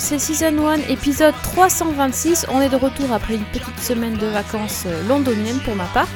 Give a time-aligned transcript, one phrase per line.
[0.00, 2.46] C'est Season 1, épisode 326.
[2.52, 6.06] On est de retour après une petite semaine de vacances euh, londoniennes pour ma part.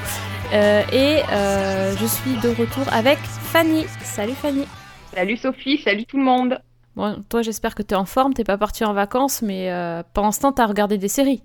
[0.52, 3.84] Euh, et euh, je suis de retour avec Fanny.
[4.02, 4.66] Salut Fanny.
[5.12, 6.60] Salut Sophie, salut tout le monde.
[6.94, 9.70] Bon, toi j'espère que tu es en forme, t'es pas partie en vacances, mais
[10.14, 11.42] pendant ce temps t'as regardé des séries.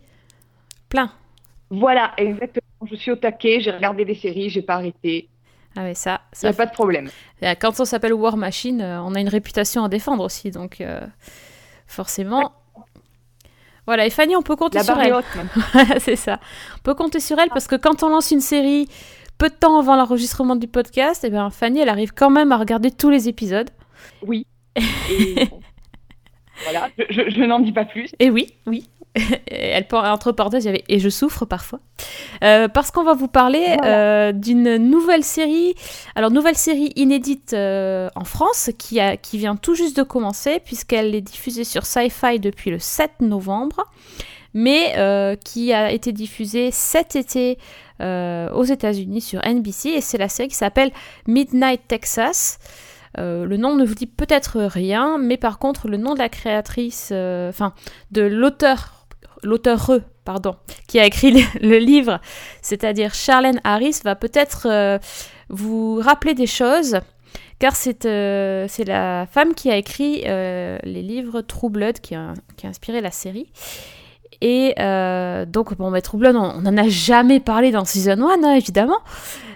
[0.90, 1.12] Plein.
[1.70, 2.88] Voilà, exactement.
[2.90, 5.27] Je suis au taquet, j'ai regardé des séries, j'ai pas arrêté.
[5.77, 7.10] Ah ouais, ça, ça pas de problème.
[7.41, 11.02] Quand on s'appelle War Machine, euh, on a une réputation à défendre aussi, donc euh,
[11.88, 12.54] forcément.
[13.86, 15.16] Voilà, et Fanny, on peut compter sur elle.
[16.00, 16.40] c'est ça.
[16.76, 18.90] On peut compter sur elle parce que quand on lance une série
[19.38, 22.52] peu de temps avant l'enregistrement du podcast, et eh bien Fanny, elle arrive quand même
[22.52, 23.70] à regarder tous les épisodes.
[24.21, 24.46] Oui.
[26.63, 28.12] voilà, je, je n'en dis pas plus.
[28.20, 28.90] Et oui, oui.
[29.48, 31.79] elle entre parenthèses, il y avait et je souffre parfois.
[32.43, 35.76] Euh, parce qu'on va vous parler euh, d'une nouvelle série.
[36.15, 40.62] Alors, nouvelle série inédite euh, en France qui, a, qui vient tout juste de commencer,
[40.63, 43.85] puisqu'elle est diffusée sur Sci-Fi depuis le 7 novembre,
[44.54, 47.57] mais qui a été diffusée cet été
[47.99, 49.90] aux États-Unis sur NBC.
[49.90, 50.91] Et c'est la série qui s'appelle
[51.27, 52.57] Midnight Texas.
[53.18, 57.12] le nom ne vous dit peut-être rien, mais par contre, le nom de la créatrice,
[57.12, 57.74] enfin,
[58.12, 58.96] de l'auteur
[59.43, 59.91] l'auteur
[60.27, 60.55] pardon,
[60.90, 62.20] qui a écrit le, livre,
[62.62, 65.00] c'est-à-dire Charlene Harris, va peut-être euh,
[65.47, 67.00] vous rappeler des choses,
[67.59, 67.74] car
[68.06, 72.66] euh, c'est la femme qui a écrit euh, les livres True Blood, qui a, qui
[72.66, 73.53] a inspiré la série.
[74.41, 74.75] Et
[75.47, 79.00] donc, bon, mais True Blood, on n'en a jamais parlé dans Season 1, hein, évidemment,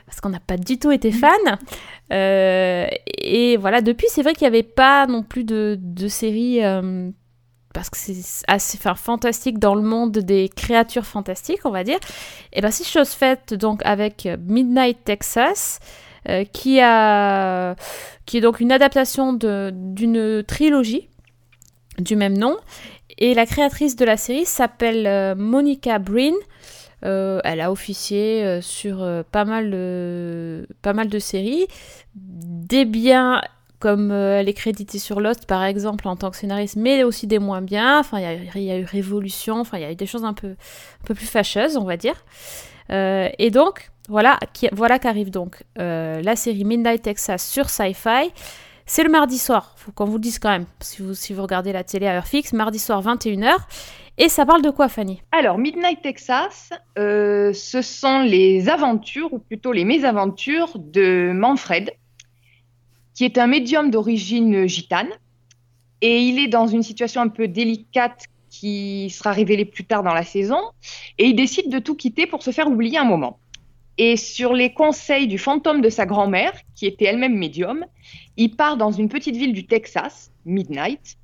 [0.06, 1.60] parce qu'on n'a pas du tout été fan.
[2.10, 6.62] et voilà, depuis, c'est vrai qu'il n'y avait pas non plus de, de série
[7.74, 12.00] parce que c'est assez enfin, fantastique dans le monde des créatures fantastiques, on va dire.
[12.54, 15.80] Et bien, c'est chose faite donc avec Midnight Texas,
[16.30, 17.76] euh, qui, a,
[18.28, 21.10] qui est donc une adaptation d'une trilogie
[21.98, 22.58] du même nom.
[23.18, 26.36] Et la créatrice de la série s'appelle euh, Monica Breen.
[27.04, 31.66] Euh, elle a officié sur pas, mal de, pas mal de séries,
[32.14, 33.42] des biens
[33.82, 37.28] comme euh, elle est créditée sur Lost par exemple en tant que scénariste, mais aussi
[37.28, 38.00] des moins bien.
[38.00, 40.52] Enfin, il y, a eu Révolution, enfin, il y a eu des choses un peu,
[40.52, 42.16] un peu plus fâcheuses, on va dire.
[42.92, 48.32] Euh, et donc, voilà, qui, voilà qu'arrive donc euh, la série Midnight Texas sur Sci-Fi.
[48.86, 51.42] C'est le mardi soir, faut qu'on vous le dise quand même, si vous, si vous
[51.42, 53.56] regardez la télé à heure fixe, mardi soir 21h.
[54.18, 55.22] Et ça parle de quoi, Fanny?
[55.32, 61.92] Alors, Midnight Texas, ce sont les aventures, ou plutôt les mésaventures de Manfred,
[63.14, 65.10] qui est un médium d'origine gitane.
[66.02, 70.14] Et il est dans une situation un peu délicate qui sera révélée plus tard dans
[70.14, 70.60] la saison.
[71.18, 73.40] Et il décide de tout quitter pour se faire oublier un moment.
[73.98, 77.86] Et sur les conseils du fantôme de sa grand-mère, qui était elle-même médium,
[78.38, 81.18] il part dans une petite ville du Texas, Midnight.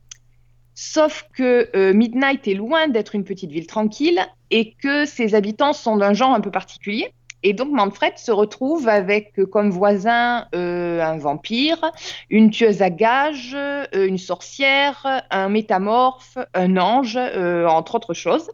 [0.75, 4.19] Sauf que euh, Midnight est loin d'être une petite ville tranquille
[4.51, 7.11] et que ses habitants sont d'un genre un peu particulier.
[7.43, 11.91] Et donc Manfred se retrouve avec euh, comme voisin euh, un vampire,
[12.29, 18.49] une tueuse à gages, euh, une sorcière, un métamorphe, un ange, entre autres choses.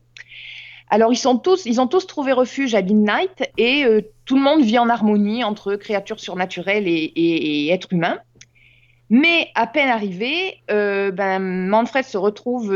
[0.89, 3.85] Alors ils ont tous trouvé refuge à Midnight et
[4.25, 8.19] tout le monde vit en harmonie entre créatures surnaturelles et, êtres humains.
[9.09, 12.69] Mais à peine arrivé, ben, Manfred se retrouve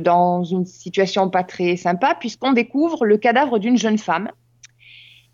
[0.00, 4.28] dans une situation pas très sympa puisqu'on découvre le cadavre d'une jeune femme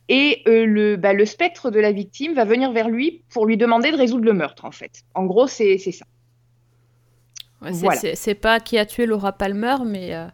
[0.09, 3.57] et euh, le, bah, le spectre de la victime va venir vers lui pour lui
[3.57, 5.03] demander de résoudre le meurtre, en fait.
[5.15, 6.07] En gros, c'est ça.
[8.15, 10.27] c'est pas qui a tué Laura Palmer, mais euh,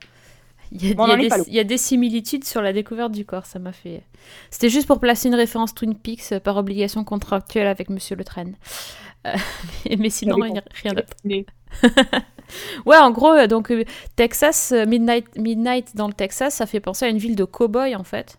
[0.71, 3.47] il y, y, a des similitudes sur la découverte du corps.
[3.47, 4.03] Ça m'a fait.
[4.51, 8.25] C'était juste pour placer une référence Twin Peaks euh, par obligation contractuelle avec Monsieur Le
[8.25, 8.53] Train.
[9.99, 11.17] mais, sinon, rien, rien d'autre.
[12.87, 13.73] ouais, en gros, donc
[14.15, 18.05] Texas, Midnight, Midnight dans le Texas, ça fait penser à une ville de cow-boys en
[18.05, 18.39] fait.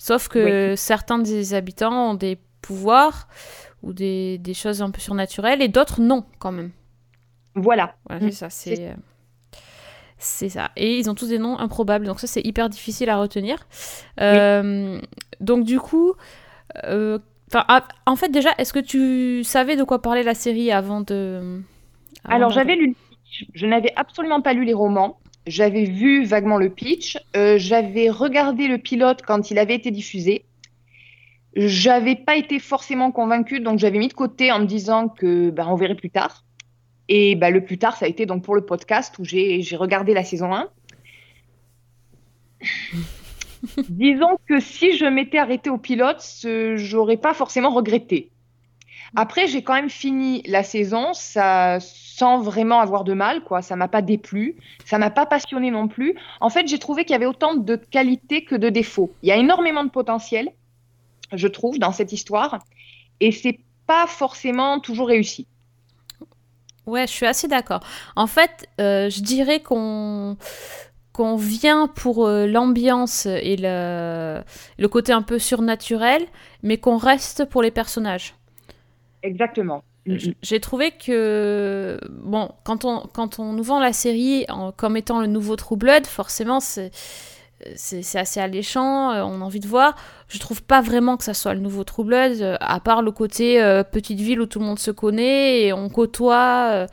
[0.00, 3.28] Sauf que certains des habitants ont des pouvoirs
[3.82, 6.70] ou des, des choses un peu surnaturelles et d'autres non, quand même.
[7.54, 7.94] Voilà.
[8.08, 8.30] c'est mm.
[8.32, 8.96] ça, c'est.
[10.16, 10.70] C'est ça.
[10.76, 13.58] Et ils ont tous des noms improbables, donc ça c'est hyper difficile à retenir.
[14.20, 14.98] Euh,
[15.40, 16.14] donc du coup,
[16.84, 17.18] euh,
[17.52, 21.60] ah, en fait déjà, est-ce que tu savais de quoi parlait la série avant de...
[22.24, 22.96] Alors j'avais lu,
[23.54, 25.19] je n'avais absolument pas lu les romans.
[25.46, 27.18] J'avais vu vaguement le pitch.
[27.36, 30.44] Euh, j'avais regardé le pilote quand il avait été diffusé.
[31.56, 35.66] J'avais pas été forcément convaincue, donc j'avais mis de côté en me disant que ben,
[35.66, 36.44] on verrait plus tard.
[37.08, 40.14] Et ben, le plus tard, ça a été donc pour le podcast où j'ai regardé
[40.14, 40.68] la saison 1.
[43.88, 46.24] Disons que si je m'étais arrêtée au pilote,
[46.76, 48.30] j'aurais pas forcément regretté.
[49.16, 51.12] Après, j'ai quand même fini la saison.
[51.12, 51.78] Ça,
[52.20, 53.62] sans vraiment avoir de mal, quoi.
[53.62, 56.14] Ça m'a pas déplu, ça m'a pas passionné non plus.
[56.42, 59.10] En fait, j'ai trouvé qu'il y avait autant de qualités que de défauts.
[59.22, 60.50] Il y a énormément de potentiel,
[61.32, 62.58] je trouve, dans cette histoire,
[63.20, 65.46] et c'est pas forcément toujours réussi.
[66.86, 67.80] Ouais, je suis assez d'accord.
[68.16, 70.36] En fait, euh, je dirais qu'on
[71.14, 74.42] qu'on vient pour euh, l'ambiance et le,
[74.78, 76.22] le côté un peu surnaturel,
[76.62, 78.34] mais qu'on reste pour les personnages.
[79.22, 79.82] Exactement.
[80.06, 85.26] J'ai trouvé que, bon, quand on, quand on nous vend la série comme étant le
[85.26, 86.90] nouveau True Blood, forcément, c'est
[87.76, 89.94] c'est assez alléchant, euh, on a envie de voir.
[90.28, 93.12] Je trouve pas vraiment que ça soit le nouveau True Blood, euh, à part le
[93.12, 96.86] côté euh, petite ville où tout le monde se connaît et on côtoie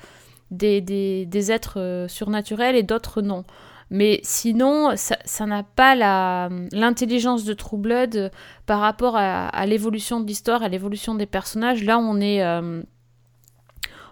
[0.52, 3.44] des, des, des, êtres surnaturels et d'autres non.
[3.90, 5.96] Mais sinon, ça n'a pas
[6.74, 8.32] l'intelligence de True Blood
[8.66, 11.86] par rapport à, à l'évolution de l'histoire, à l'évolution des personnages.
[11.86, 12.44] Là, on est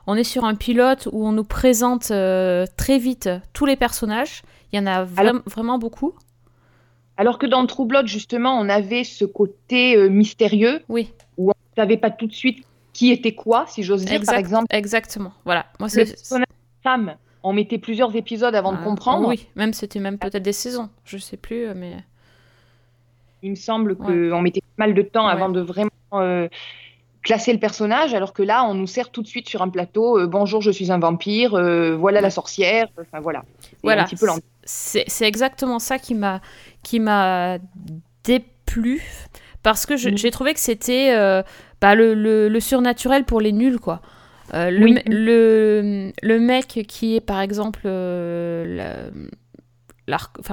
[0.08, 4.44] on est sur un pilote où on nous présente euh, très vite tous les personnages.
[4.72, 6.14] Il y en a vraiment beaucoup.
[7.18, 10.82] Alors que dans True Blood, justement, on avait ce côté euh, mystérieux.
[10.90, 11.14] Oui.
[11.38, 14.36] Où on ne savait pas tout de suite qui était quoi, si j'ose dire, par
[14.36, 14.68] exemple.
[14.70, 15.34] Exactement.
[15.46, 15.66] Voilà.
[15.80, 16.16] Moi, c'est.
[16.84, 19.28] femme, on mettait plusieurs épisodes avant de ah, comprendre.
[19.28, 20.90] Oui, même c'était même peut-être des saisons.
[21.06, 21.94] Je sais plus, mais.
[23.44, 25.92] Il me semble qu'on mettait pas mal de temps avant de vraiment.
[26.14, 26.48] Euh,
[27.26, 30.18] classer le personnage, alors que là, on nous sert tout de suite sur un plateau
[30.18, 32.88] euh, bonjour, je suis un vampire, euh, voilà la sorcière.
[33.02, 33.44] Enfin voilà.
[33.84, 34.06] Voilà.
[34.64, 36.40] C'est exactement ça qui m'a
[36.84, 37.58] qui m'a
[38.24, 39.02] déplu
[39.64, 40.18] parce que mm.
[40.18, 41.42] j'ai trouvé que c'était euh,
[41.82, 44.02] bah, le, le, surnaturel pour les nuls quoi.
[44.54, 47.88] le, le, le, mec qui est par exemple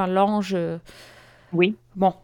[0.09, 0.57] l'ange.
[1.53, 1.77] oui.
[1.97, 2.15] Bon,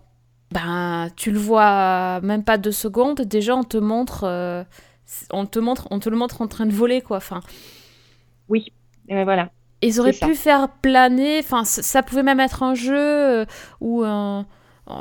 [0.50, 4.65] ben tu le vois même pas deux secondes, déjà on te montre, euh,
[5.33, 7.19] on te montre, on te le montre en train de voler quoi.
[7.19, 7.41] Enfin.
[8.49, 8.73] Oui,
[9.09, 9.50] et ben voilà.
[9.83, 13.45] Ils auraient pu faire planer, enfin ça pouvait même être un jeu euh,
[13.81, 14.03] où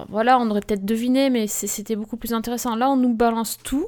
[0.09, 2.75] voilà on aurait peut-être deviné, mais c'était beaucoup plus intéressant.
[2.75, 3.88] Là on nous balance tout.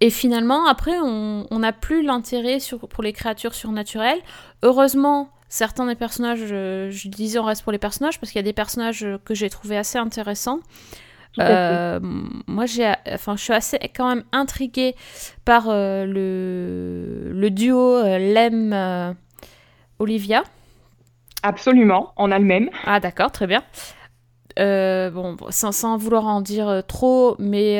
[0.00, 2.58] Et finalement, après, on n'a plus l'intérêt
[2.90, 4.20] pour les créatures surnaturelles.
[4.62, 8.44] Heureusement, certains des personnages, je, disais on reste pour les personnages parce qu'il y a
[8.44, 10.60] des personnages que j'ai trouvé assez intéressants.
[11.38, 12.00] Euh,
[12.46, 14.94] moi, j'ai, enfin, je suis assez quand même intriguée
[15.44, 19.16] par euh, le, le, duo euh, Lem
[19.98, 20.42] Olivia.
[21.42, 22.70] Absolument, on a le même.
[22.84, 23.62] Ah d'accord, très bien.
[24.56, 27.78] bon, sans, sans, vouloir en dire trop, mais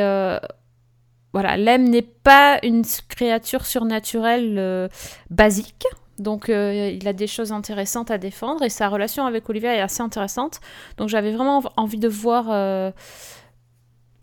[1.32, 4.88] voilà, Lem n'est pas une créature surnaturelle
[5.30, 5.86] basique.
[6.18, 9.80] Donc euh, il a des choses intéressantes à défendre et sa relation avec Olivia est
[9.80, 10.60] assez intéressante.
[10.96, 12.90] Donc j'avais vraiment envie de voir euh,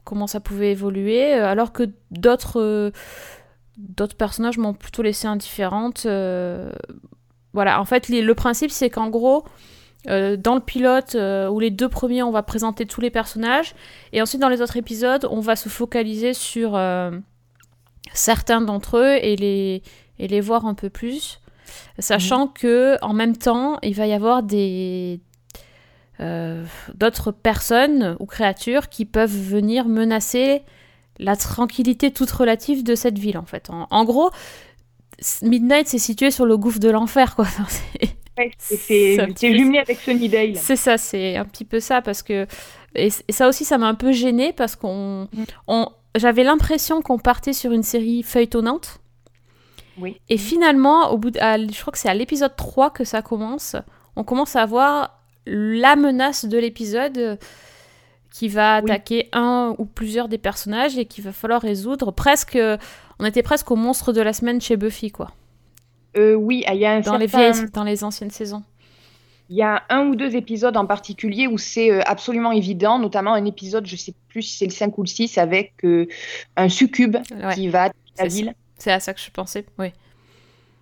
[0.04, 2.62] comment ça pouvait évoluer, euh, alors que d'autres
[4.18, 6.08] personnages m'ont plutôt laissé indifférente.
[7.54, 9.44] voilà, en fait le principe c'est qu'en gros
[10.06, 13.74] dans le pilote où les deux premiers on va présenter tous les personnages
[14.12, 16.78] et ensuite dans les autres épisodes on va se focaliser sur
[18.14, 19.38] certains d'entre eux et
[20.20, 21.40] les voir un peu plus
[22.00, 22.54] sachant mhm.
[22.54, 25.20] que en même temps, il va y avoir des
[26.20, 26.64] euh,
[26.96, 30.62] d'autres personnes ou créatures qui peuvent venir menacer
[31.20, 33.70] la tranquillité toute relative de cette ville en fait.
[33.70, 34.30] En, gros,
[35.42, 37.46] Midnight c'est situé sur le gouffre de l'enfer quoi.
[38.58, 40.56] c'est jumelé avec Sunnydale.
[40.56, 42.48] C'est ça, c'est un petit peu ça parce que
[42.96, 45.86] et, ça aussi ça m'a un peu gêné parce qu'on mm.
[46.16, 49.00] j'avais l'impression qu'on partait sur une série feuilletonnante
[50.30, 53.76] et finalement, au bout je crois que c'est à l'épisode 3 que ça commence,
[54.16, 57.36] on commence à voir la menace de l'épisode euh,
[58.32, 62.12] qui va attaquer un ou plusieurs des personnages et qu'il va falloir résoudre.
[62.12, 62.58] Presque,
[63.20, 65.32] on était presque au monstre de la semaine chez Buffy, quoi.
[66.18, 68.64] Euh, oui, il y a un dans les vieilles, dans les anciennes saisons.
[69.50, 73.34] Il y a un ou deux épisodes en particulier où c'est euh, absolument évident, notamment
[73.34, 75.74] un épisode, je sais plus si c'est le 5 ou le 6, avec
[76.56, 77.18] un succube
[77.54, 78.56] qui va attaquer la ville.
[78.84, 79.94] C'est à ça que je pensais, oui.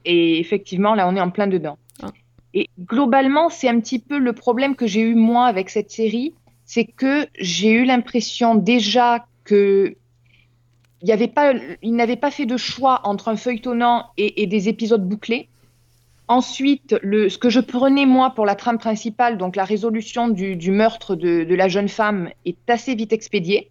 [0.05, 1.77] Et effectivement, là, on est en plein dedans.
[2.01, 2.07] Ah.
[2.55, 6.33] Et globalement, c'est un petit peu le problème que j'ai eu moi avec cette série,
[6.65, 9.95] c'est que j'ai eu l'impression déjà que
[11.03, 11.53] il n'avait pas,
[11.83, 15.47] il n'avait pas fait de choix entre un feuilletonnant et, des épisodes bouclés.
[16.27, 20.71] Ensuite, le, ce que je prenais moi pour la trame principale, donc la résolution du,
[20.71, 23.69] meurtre de, de, la jeune femme, est assez vite expédiée.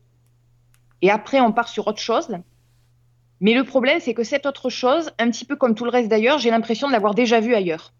[1.03, 2.29] Et après, on part sur autre chose.
[3.41, 6.09] Mais le problème, c'est que cette autre chose, un petit peu comme tout le reste
[6.09, 7.93] d'ailleurs, j'ai l'impression de l'avoir déjà vu ailleurs.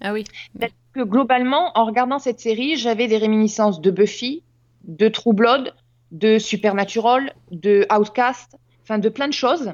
[0.00, 0.24] Ah oui.
[0.58, 4.42] Parce que globalement, en regardant cette série, j'avais des réminiscences de Buffy,
[4.84, 5.74] de True Blood,
[6.12, 9.72] de Supernatural, de Outcast, enfin de plein de choses.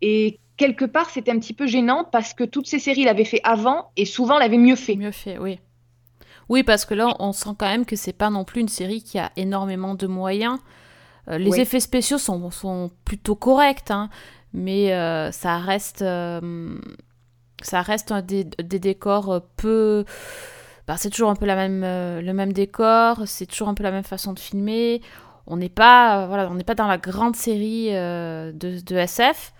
[0.00, 3.40] Et quelque part, c'était un petit peu gênant parce que toutes ces séries l'avaient fait
[3.44, 4.96] avant et souvent l'avaient mieux fait.
[4.96, 5.58] Mieux fait, oui.
[6.48, 9.02] Oui, parce que là, on sent quand même que c'est pas non plus une série
[9.02, 10.58] qui a énormément de moyens.
[11.28, 14.08] Euh, les effets spéciaux sont, sont plutôt corrects, hein,
[14.52, 16.76] mais euh, ça reste, euh,
[17.62, 20.04] ça reste des, décors peu.
[20.88, 23.92] Bah, c'est toujours un peu la même, le même décor, c'est toujours un peu la
[23.92, 25.00] même façon de filmer.
[25.46, 29.52] On n'est pas, voilà, on n'est pas dans la grande série de, de, SF.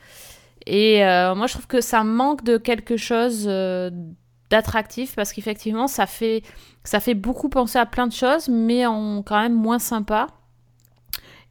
[0.66, 3.46] Et moi, je trouve que ça manque de quelque chose
[4.50, 6.42] d'attractif parce qu'effectivement, ça fait,
[6.82, 10.26] ça fait beaucoup penser à plein de choses, mais en quand même moins sympa.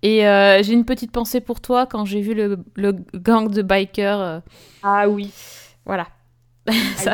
[0.03, 2.58] Et euh, j'ai une petite pensée pour toi quand j'ai vu le,
[3.13, 4.20] gang de bikers.
[4.20, 4.39] Euh.
[4.84, 5.31] Ah oui.
[5.86, 6.08] Voilà.
[6.67, 7.13] Ah, ça,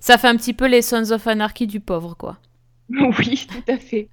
[0.00, 2.38] ça, fait un petit peu les Sons of Anarchy du pauvre, quoi.
[2.90, 4.08] Oui, tout à fait.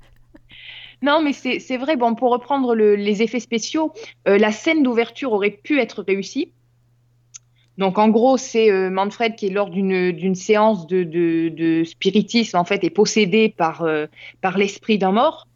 [1.02, 3.94] Non, mais c'est vrai, bon, pour reprendre les effets spéciaux,
[4.28, 6.52] euh, la scène d'ouverture aurait pu être réussie.
[7.78, 12.84] Donc, en gros, c'est Manfred qui est lors d'une séance de, de, spiritisme, en fait,
[12.84, 13.88] est possédé par,
[14.42, 15.49] par l'esprit d'un mort.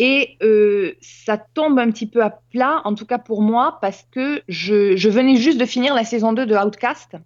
[0.00, 4.06] Et euh, ça tombe un petit peu à plat, en tout cas pour moi, parce
[4.12, 7.16] que je, venais juste de finir la saison 2 de Outcast,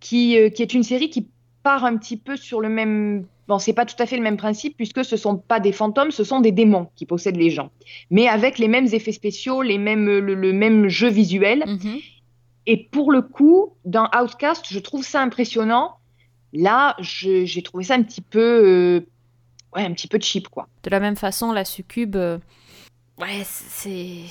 [0.00, 1.28] qui, euh, qui, est une série qui
[1.62, 3.24] part un petit peu sur le même...
[3.46, 6.10] Bon, c'est pas tout à fait le même principe, puisque ce sont pas des fantômes,
[6.10, 7.70] ce sont des démons qui possèdent les gens,
[8.10, 11.62] mais avec les mêmes effets spéciaux, les mêmes, le, même jeu visuel.
[11.66, 12.02] Mm-hmm.
[12.66, 15.94] Et pour le coup, dans Outcast, je trouve ça impressionnant.
[16.52, 18.40] Là, j'ai trouvé ça un petit peu...
[18.40, 19.06] Euh,
[19.74, 20.68] ouais, un petit peu cheap, quoi.
[20.82, 22.38] De la même façon, la succube, euh,
[23.18, 24.24] ouais, c'est.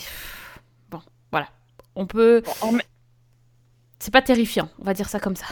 [0.89, 1.47] Bon, voilà.
[1.95, 2.43] On peut.
[3.99, 5.47] C'est pas terrifiant, on va dire ça comme ça.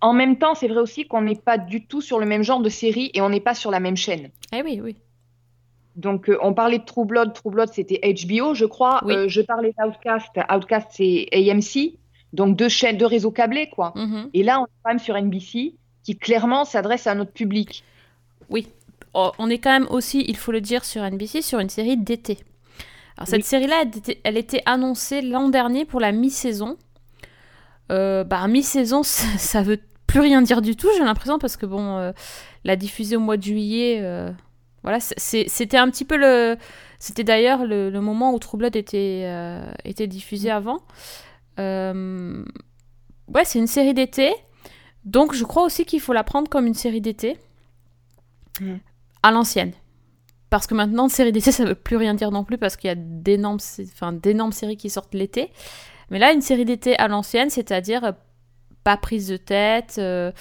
[0.00, 2.60] En même temps, c'est vrai aussi qu'on n'est pas du tout sur le même genre
[2.60, 4.30] de série et on n'est pas sur la même chaîne.
[4.52, 4.96] Eh oui, oui.
[5.96, 7.34] Donc, euh, on parlait de True Blood.
[7.34, 9.02] True Blood, c'était HBO, je crois.
[9.06, 10.30] Euh, je parlais d'Outcast.
[10.50, 11.98] Outcast, c'est AMC.
[12.32, 13.92] Donc, deux chaînes, deux réseaux câblés, quoi.
[13.96, 14.30] Mm-hmm.
[14.32, 17.84] Et là, on est quand même sur NBC, qui clairement s'adresse à notre public.
[18.48, 18.68] Oui,
[19.14, 22.38] on est quand même aussi, il faut le dire, sur NBC, sur une série d'été.
[23.16, 23.84] Alors cette série-là,
[24.24, 26.78] elle, était annoncée l'an dernier pour la mi-saison.
[27.92, 31.98] Euh, bah, mi-saison, ça, veut plus rien dire du tout, j'ai l'impression, parce que bon,
[31.98, 32.12] euh,
[32.64, 34.30] la diffuser au mois de juillet, euh,
[34.82, 36.56] voilà, c'était un petit peu le.
[36.98, 39.26] C'était d'ailleurs le, moment où True Blood était,
[39.84, 40.78] était diffusé avant.
[41.58, 44.32] ouais, c'est une série d'été.
[45.04, 47.36] Donc je crois aussi qu'il faut la prendre comme une série d'été.
[48.60, 48.76] Mm
[49.22, 49.72] à l'ancienne.
[50.50, 52.90] Parce que maintenant, série d'été, ça veut plus rien dire non plus, parce qu'il y
[52.90, 55.52] a d'énormes, séries qui sortent l'été.
[56.10, 58.12] Mais là, une série d'été à l'ancienne, c'est-à-dire euh,
[58.82, 60.32] pas prise de tête, euh,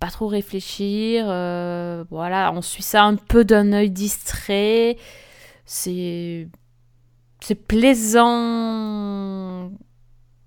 [0.00, 4.96] pas trop réfléchir, euh, voilà, on suit ça un peu d'un œil distrait.
[5.64, 6.48] C'est
[7.40, 8.40] c'est plaisant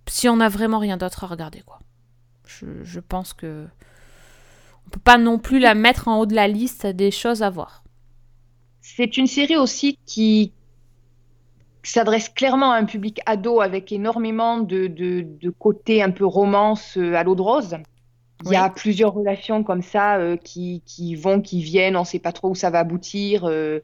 [0.07, 1.79] si on n'a vraiment rien d'autre à regarder, quoi.
[2.83, 3.67] Je pense que
[4.85, 7.49] on peut pas non plus la mettre en haut de la liste des choses à
[7.49, 7.83] voir.
[8.81, 10.53] C'est une série aussi qui
[11.83, 17.13] s'adresse clairement à un public ado avec énormément de, de, côté un peu romance euh,
[17.15, 17.77] à l'eau de rose.
[18.43, 22.05] Il y a plusieurs relations comme ça euh, qui, qui, vont, qui viennent, on ne
[22.05, 23.45] sait pas trop où ça va aboutir.
[23.45, 23.79] Euh,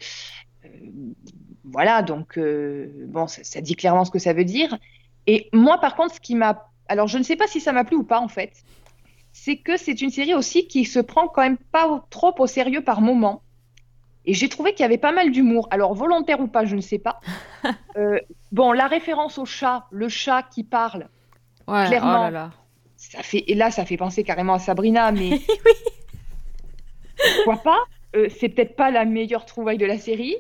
[1.64, 4.78] voilà, donc bon, ça, ça, dit clairement ce que ça veut dire.
[5.26, 6.68] Et moi, par contre, ce qui m'a.
[6.90, 8.52] Alors, je ne sais pas si ça m'a plu ou pas, en fait
[9.34, 12.84] c'est que c'est une série aussi qui se prend quand même pas trop au sérieux
[12.84, 13.42] par moment.
[14.26, 15.68] Et j'ai trouvé qu'il y avait pas mal d'humour.
[15.72, 17.20] Alors, volontaire ou pas, je ne sais pas.
[17.98, 18.20] Euh,
[18.54, 21.10] bon, la référence au chat, le chat qui parle,
[21.68, 22.52] ouais, clairement, oh là
[22.96, 25.46] Ça fait, et là, ça fait penser carrément à Sabrina, mais oui.
[27.36, 27.80] pourquoi pas?
[28.16, 30.38] Euh, C'est peut-être pas la meilleure trouvaille de la série.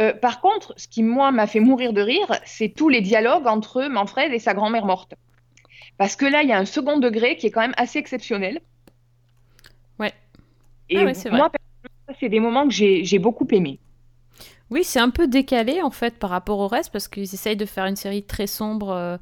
[0.00, 3.46] Euh, par contre, ce qui, moi, m'a fait mourir de rire, c'est tous les dialogues
[3.46, 5.14] entre Manfred et sa grand-mère morte.
[6.00, 8.62] Parce que là, il y a un second degré qui est quand même assez exceptionnel.
[9.98, 10.14] Ouais.
[10.88, 11.50] Et ah moi,
[12.18, 13.78] c'est des moments que j'ai beaucoup aimés.
[14.70, 17.66] Oui, c'est un peu décalé en fait par rapport au reste parce qu'ils essayent de
[17.66, 19.18] faire une série très sombre euh,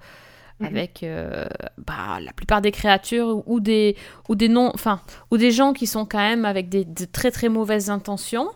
[0.60, 0.66] mhm.
[0.66, 1.46] avec euh,
[1.78, 3.96] bah, la plupart des créatures ou des
[4.28, 5.00] ou des non, enfin
[5.32, 8.50] ou des gens qui sont quand même avec des de très très mauvaises intentions.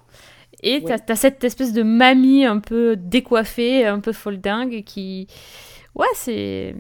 [0.63, 5.27] Et tu as, cette espèce de mamie un peu décoiffée, un peu folle dingue qui,
[5.97, 6.77] ouais, c'est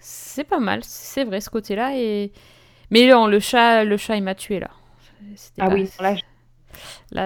[0.00, 1.96] c'est pas mal, c'est vrai ce côté-là.
[1.96, 2.32] Et...
[2.90, 4.70] Mais non, le chat, le chat, il m'a tué là.
[5.58, 6.16] Ah oui, là,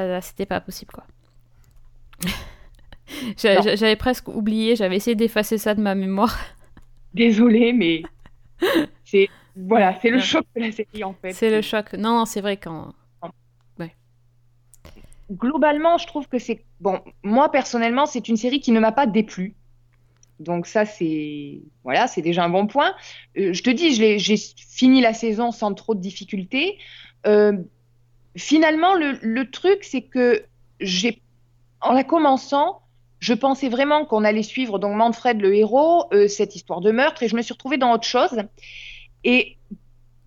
[0.06, 1.04] là, c'était pas possible quoi.
[3.36, 6.36] j'avais presque oublié, j'avais essayé d'effacer ça de ma mémoire.
[7.14, 8.02] Désolée, mais
[9.04, 11.32] c'est voilà, c'est le choc de la série en fait.
[11.32, 11.92] C'est le choc.
[11.92, 12.92] Non, c'est vrai quand.
[13.78, 13.94] Ouais.
[15.30, 17.00] Globalement, je trouve que c'est bon.
[17.22, 19.54] Moi personnellement, c'est une série qui ne m'a pas déplu.
[20.40, 22.94] Donc ça, c'est voilà, c'est déjà un bon point.
[23.38, 26.78] Euh, je te dis, j'ai fini la saison sans trop de difficultés.
[27.26, 27.52] Euh,
[28.36, 30.44] finalement, le, le truc, c'est que
[30.80, 31.22] j'ai,
[31.80, 32.82] en la commençant,
[33.20, 37.22] je pensais vraiment qu'on allait suivre donc Manfred le héros, euh, cette histoire de meurtre,
[37.22, 38.42] et je me suis retrouvée dans autre chose.
[39.24, 39.56] Et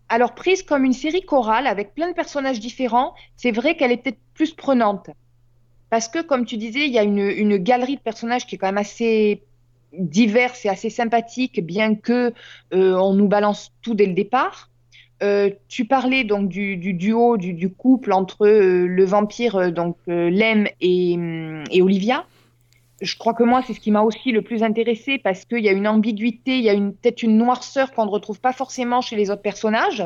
[0.10, 3.98] alors prise comme une série chorale avec plein de personnages différents, c'est vrai qu'elle est
[3.98, 5.10] peut-être plus prenante.
[5.90, 8.58] Parce que, comme tu disais, il y a une, une, galerie de personnages qui est
[8.58, 9.44] quand même assez
[9.94, 12.34] diverse et assez sympathique, bien que
[12.74, 14.70] euh, on nous balance tout dès le départ.
[15.24, 19.72] Euh, tu parlais donc du, du duo, du, du, couple entre euh, le vampire euh,
[19.72, 22.26] donc Lem et, hum, et, Olivia.
[23.02, 25.70] Je crois que moi, c'est ce qui m'a aussi le plus intéressé parce qu'il y
[25.70, 29.16] a une ambiguïté, il y a peut-être une noirceur qu'on ne retrouve pas forcément chez
[29.16, 30.04] les autres personnages.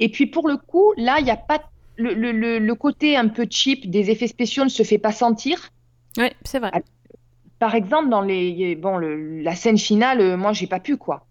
[0.00, 1.60] Et puis pour le coup, là, il n'y a pas
[1.96, 5.70] le, le, le, côté un peu cheap des effets spéciaux ne se fait pas sentir.
[6.16, 6.70] Oui, c'est vrai.
[7.58, 11.26] Par exemple, dans les, bon, la scène finale, moi, j'ai pas pu, quoi.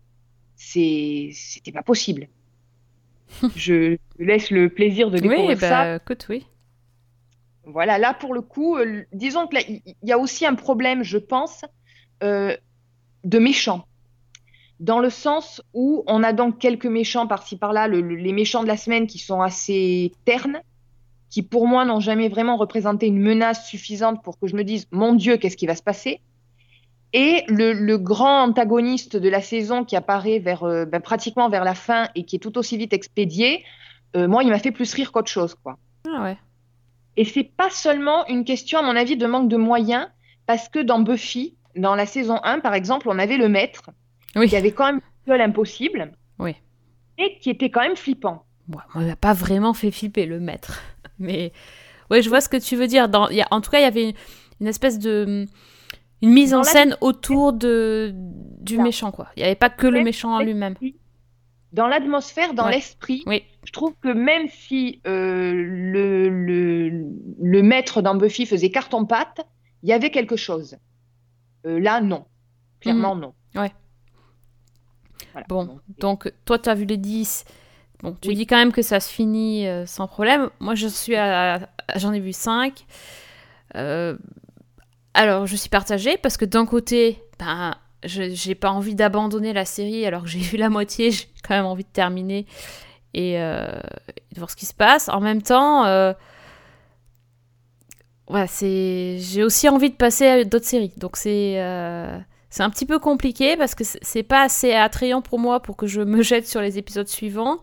[0.55, 2.27] C'était pas possible.
[3.55, 5.95] Je laisse le plaisir de découvrir oui, bah, ça.
[5.95, 6.45] Écoute, oui.
[7.65, 11.65] Voilà, là, pour le coup, euh, disons qu'il y a aussi un problème, je pense,
[12.23, 12.55] euh,
[13.23, 13.85] de méchants
[14.79, 18.61] dans le sens où on a donc quelques méchants par-ci par-là, le, le, les méchants
[18.61, 20.61] de la semaine qui sont assez ternes,
[21.29, 24.87] qui pour moi n'ont jamais vraiment représenté une menace suffisante pour que je me dise
[24.91, 26.21] mon Dieu, qu'est-ce qui va se passer
[27.13, 31.63] Et le, le, grand antagoniste de la saison qui apparaît vers, euh, ben, pratiquement vers
[31.63, 33.63] la fin et qui est tout aussi vite expédié,
[34.15, 35.55] euh, moi, il m'a fait plus rire qu'autre chose.
[35.55, 35.77] Quoi.
[36.07, 36.37] Ah ouais.
[37.17, 40.07] Et c'est pas seulement une question, à mon avis, de manque de moyens,
[40.45, 43.89] parce que dans Buffy, dans la saison 1, par exemple, on avait le maître
[44.35, 44.47] oui.
[44.47, 46.55] qui avait quand même un viol impossible oui.
[47.17, 48.45] et qui était quand même flippant.
[48.67, 50.81] Bon, on n'a pas vraiment fait flipper le maître,
[51.19, 51.51] mais
[52.11, 53.09] ouais, je vois ce que tu veux dire.
[53.09, 54.15] Dans, y a, en tout cas, il y avait une,
[54.61, 55.45] une espèce de
[56.21, 59.29] une mise en scène autour de du méchant, quoi.
[59.35, 60.75] Il n'y avait pas que le méchant en lui-même.
[61.73, 62.71] Dans l'atmosphère, dans ouais.
[62.71, 63.43] l'esprit, oui.
[63.65, 66.89] je trouve que même si euh, le, le,
[67.39, 69.45] le maître dans Buffy faisait carton-pâte,
[69.83, 70.77] il y avait quelque chose.
[71.65, 72.25] Euh, là, non.
[72.79, 73.19] Clairement, mmh.
[73.19, 73.33] non.
[73.55, 73.71] Ouais.
[75.33, 75.47] Voilà.
[75.49, 77.43] Bon, donc toi, tu as vu les 10.
[78.03, 78.35] Bon, tu oui.
[78.35, 80.49] dis quand même que ça se finit euh, sans problème.
[80.59, 81.59] Moi, je suis à, à
[81.97, 82.85] j'en ai vu 5.
[83.75, 84.17] Euh,
[85.13, 89.65] alors, je suis partagée parce que d'un côté, ben, je j'ai pas envie d'abandonner la
[89.65, 91.11] série alors que j'ai vu la moitié.
[91.11, 92.45] J'ai quand même envie de terminer
[93.13, 93.79] et, euh,
[94.09, 95.07] et, de voir ce qui se passe.
[95.07, 96.13] En même temps, euh,
[98.47, 100.93] c'est j'ai aussi envie de passer à d'autres séries.
[100.97, 101.53] Donc c'est
[102.49, 105.87] c'est un petit peu compliqué parce que c'est pas assez attrayant pour moi pour que
[105.87, 107.59] je me jette sur les épisodes suivants.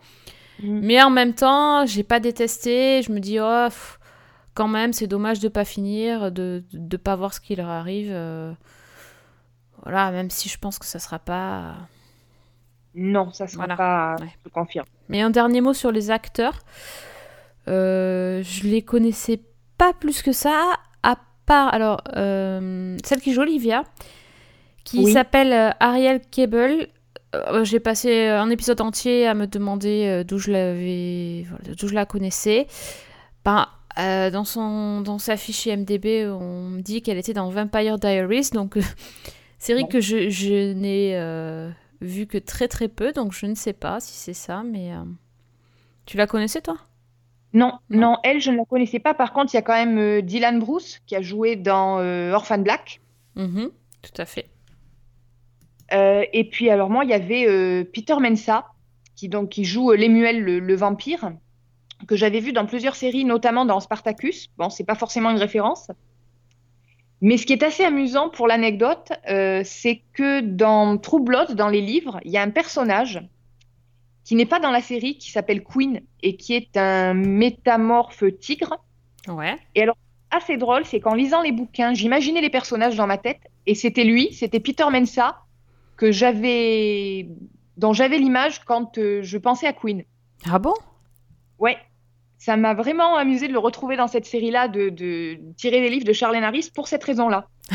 [0.63, 0.81] Mmh.
[0.83, 3.03] Mais en même temps, j'ai pas détesté.
[3.03, 3.99] Je me dis, oh, pff,
[4.55, 8.11] quand même, c'est dommage de pas finir, de ne pas voir ce qui leur arrive.
[8.11, 8.53] Euh...
[9.83, 11.75] Voilà, même si je pense que ça sera pas.
[12.95, 13.77] Non, ça sera voilà.
[13.77, 14.17] pas.
[14.21, 14.33] Ouais.
[14.45, 14.87] Je confirme.
[15.09, 16.61] Mais un dernier mot sur les acteurs.
[17.67, 19.41] Euh, je les connaissais
[19.77, 21.75] pas plus que ça, à part.
[21.75, 23.85] Alors, euh, celle qui joue Olivia
[24.85, 25.13] qui oui.
[25.13, 26.89] s'appelle Ariel Cable.
[27.35, 31.47] Euh, J'ai passé un épisode entier à me demander euh, d'où je l'avais,
[31.79, 32.67] d'où je la connaissais.
[33.45, 33.67] Ben,
[33.99, 38.51] euh, dans son dans sa fiche IMDb, on me dit qu'elle était dans Vampire Diaries,
[38.53, 38.77] donc
[39.59, 41.71] série que je, je n'ai euh,
[42.01, 44.91] vue que très très peu, donc je ne sais pas si c'est ça, mais
[46.07, 46.77] tu la connaissais toi?
[47.53, 49.15] Non, non, non, elle, je ne la connaissais pas.
[49.15, 52.01] Par contre, il y a quand même Dylan Bruce qui a joué dans
[52.33, 53.01] Orphan Black.
[53.37, 53.71] Mm -hmm,
[54.03, 54.47] tout à fait.
[55.95, 58.67] Euh, et puis, alors, moi, il y avait euh, Peter Mensa
[59.17, 61.33] qui, donc, qui joue euh, Lemuel le, le, vampire,
[62.09, 64.49] que j'avais vu dans plusieurs séries, notamment dans Spartacus.
[64.59, 65.91] Bon, c'est pas forcément une référence.
[67.21, 71.69] Mais ce qui est assez amusant pour l'anecdote, euh, c'est que dans True Blood, dans
[71.69, 73.23] les livres, il y a un personnage
[74.25, 78.79] qui n'est pas dans la série, qui s'appelle Queen et qui est un métamorphe tigre.
[79.29, 79.57] Ouais.
[79.75, 79.97] Et alors,
[80.31, 84.05] assez drôle, c'est qu'en lisant les bouquins, j'imaginais les personnages dans ma tête et c'était
[84.05, 85.44] lui, c'était Peter Mensa
[85.97, 87.29] que j'avais,
[87.77, 90.05] dont j'avais l'image quand euh, je pensais à Queen.
[90.51, 90.75] Ah bon?
[91.59, 91.77] Ouais.
[92.39, 96.05] Ça m'a vraiment amusé de le retrouver dans cette série-là, de, de, tirer des livres
[96.05, 97.49] de Charlene Harris pour cette raison-là.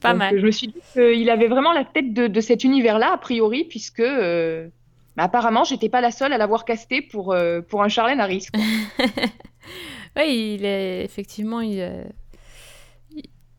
[0.00, 0.38] Pas Donc, mal.
[0.38, 3.64] Je me suis dit qu'il avait vraiment la tête de, de cet univers-là, a priori,
[3.64, 4.68] puisque euh,
[5.16, 8.46] bah, apparemment, j'étais pas la seule à l'avoir casté pour, euh, pour un Charlene Harris.
[10.16, 12.06] oui, il est effectivement il est...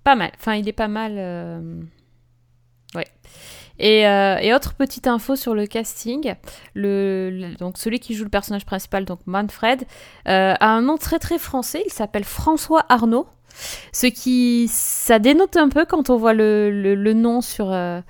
[0.05, 0.32] Pas mal.
[0.39, 1.15] Enfin, il est pas mal.
[1.17, 1.82] Euh...
[3.81, 6.33] Euh, et, autre petite info sur le casting,
[6.75, 9.83] donc celui qui joue le personnage principal, donc Manfred,
[10.27, 11.83] euh, a un nom très très français.
[11.85, 13.27] Il s'appelle François Arnaud.
[13.91, 18.01] Ce qui, ça dénote un peu quand on voit le, le, nom sur, euh,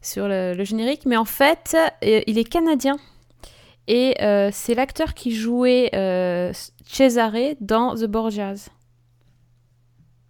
[0.00, 2.96] sur le, générique, mais en fait, il est canadien.
[3.88, 4.14] Et
[4.52, 5.90] c'est l'acteur qui jouait
[6.86, 8.68] Cesare dans The Borgias.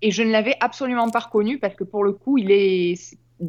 [0.02, 2.94] Et je ne l'avais absolument pas reconnu parce que pour le coup, il est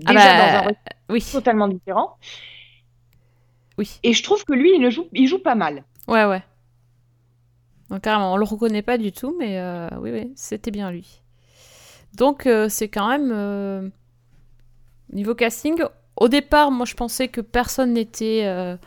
[0.05, 0.73] ah déjà bah, dans un
[1.09, 1.25] oui.
[1.31, 2.17] totalement différent.
[3.77, 3.99] Oui.
[4.03, 5.83] Et je trouve que lui, il, joue, il joue pas mal.
[6.07, 6.43] Ouais, ouais.
[7.89, 11.21] Donc carrément, on le reconnaît pas du tout, mais euh, oui, oui, c'était bien lui.
[12.15, 13.89] Donc euh, c'est quand même euh,
[15.11, 15.83] niveau casting.
[16.15, 18.77] Au départ, moi je pensais que personne n'était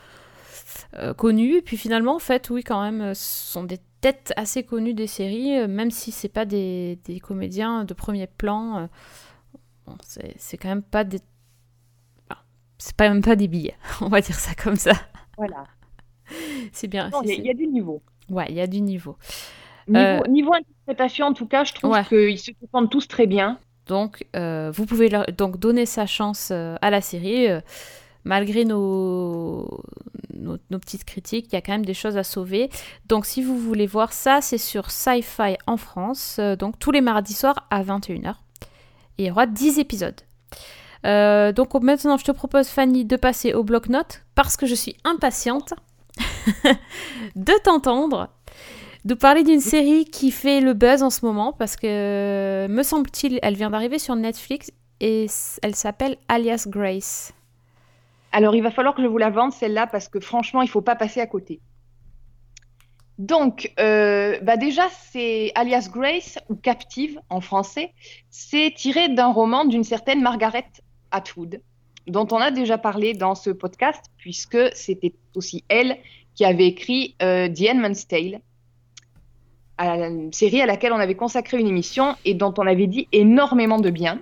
[1.17, 4.93] connu, et puis finalement, en fait, oui, quand même, ce sont des têtes assez connues
[4.93, 8.87] des séries, même si c'est pas des, des, comédiens de premier plan.
[10.37, 11.19] C'est quand même pas des
[12.77, 14.93] c'est pas même pas des billets, on va dire ça comme ça.
[15.37, 15.63] Voilà.
[16.71, 17.09] c'est bien.
[17.23, 18.01] Il y, a du niveau.
[18.29, 19.17] Ouais, il y a du niveau.
[19.87, 23.59] Niveau, euh, interprétation, en tout cas, je trouve qu'ils se défendent tous très bien.
[23.87, 25.25] Donc, euh, vous pouvez leur...
[25.27, 27.47] donc donner sa chance euh, à la série.
[28.23, 29.83] malgré nos...
[30.33, 30.79] nos...
[30.79, 32.69] petites critiques, il y a quand même des choses à sauver.
[33.05, 36.39] Donc, si vous voulez voir ça, c'est sur Sci-Fi en France.
[36.59, 38.35] donc, tous les mardis soirs à 21h.
[39.17, 40.19] Il y aura 10 épisodes.
[41.03, 45.73] donc maintenant, je te propose, Fanny, de passer au bloc-notes parce que je suis impatiente
[47.35, 48.29] de t'entendre,
[49.05, 53.39] de parler d'une série qui fait le buzz en ce moment, parce que, me semble-t-il,
[53.41, 55.27] elle vient d'arriver sur Netflix et
[55.61, 57.33] elle s'appelle Alias Grace.
[58.31, 60.71] Alors, il va falloir que je vous la vende, celle-là, parce que franchement, il ne
[60.71, 61.61] faut pas passer à côté.
[63.17, 67.93] Donc, euh, bah déjà, c'est Alias Grace, ou Captive en français.
[68.29, 70.67] C'est tiré d'un roman d'une certaine Margaret
[71.11, 71.61] Atwood,
[72.07, 75.97] dont on a déjà parlé dans ce podcast, puisque c'était aussi elle
[76.33, 78.41] qui avait écrit euh, The Handmaid's Tale,
[79.79, 83.79] une série à laquelle on avait consacré une émission et dont on avait dit énormément
[83.79, 84.21] de bien.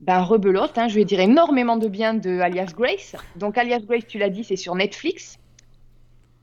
[0.00, 3.16] Ben, rebelote, hein, je vais dire énormément de bien de Alias Grace.
[3.36, 5.38] Donc, Alias Grace, tu l'as dit, c'est sur Netflix.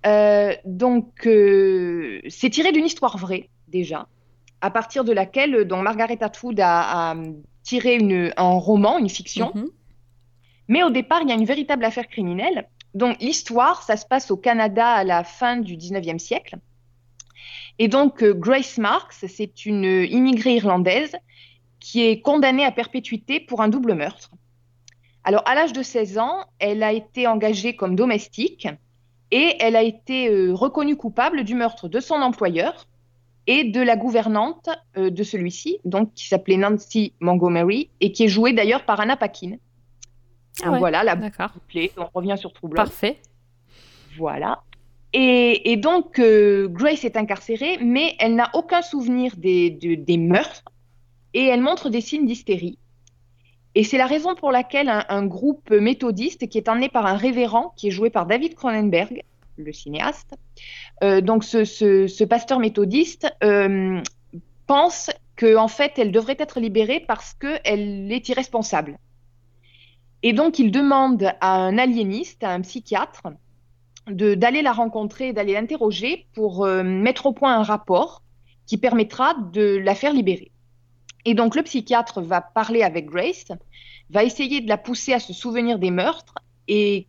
[0.06, 4.08] Euh, donc, euh, c'est tiré d'une histoire vraie, déjà,
[4.62, 7.16] à partir de laquelle donc, Margaret Atwood a,
[7.64, 9.52] tiré une, un roman, une fiction.
[9.56, 9.70] Mm-hmm.
[10.68, 14.30] Mais au départ, il y a une véritable affaire criminelle donc l'histoire, ça se passe
[14.30, 16.58] au Canada à la fin du 19e siècle.
[17.80, 21.16] Et donc euh, Grace Marks, c'est une immigrée irlandaise
[21.80, 24.32] qui est condamnée à perpétuité pour un double meurtre.
[25.24, 28.68] Alors à l'âge de 16 ans, elle a été engagée comme domestique
[29.34, 32.86] et elle a été euh, reconnue coupable du meurtre de son employeur
[33.48, 38.28] et de la gouvernante euh, de celui-ci, donc qui s'appelait Nancy Montgomery et qui est
[38.28, 39.56] jouée d'ailleurs par Anna Paquin.
[40.62, 41.44] Ah voilà, la boucle.
[41.98, 42.76] On revient sur Trouble.
[42.76, 43.18] Parfait.
[44.20, 44.62] Voilà.
[45.14, 50.64] Et, donc, euh, Grace est incarcérée, mais elle n'a aucun souvenir des, des, meurtres
[51.34, 52.78] et elle montre des signes d'hystérie.
[53.76, 57.74] Et c'est la raison pour laquelle un, groupe méthodiste qui est emmené par un révérend
[57.76, 59.24] qui est joué par David Cronenberg,
[59.58, 60.36] le cinéaste,
[61.04, 64.02] euh, donc ce, pasteur méthodiste euh,
[64.68, 69.00] pense qu'en en fait elle devrait être libérée parce qu'elle est irresponsable.
[70.24, 73.24] Et donc, il demande à un aliéniste, à un psychiatre,
[74.08, 78.22] d'aller la rencontrer d'aller l'interroger pour euh, mettre au point un rapport
[78.66, 80.52] qui permettra de la faire libérer.
[81.26, 83.52] Et donc, le psychiatre va parler avec Grace,
[84.10, 86.36] va essayer de la pousser à se souvenir des meurtres
[86.68, 87.08] et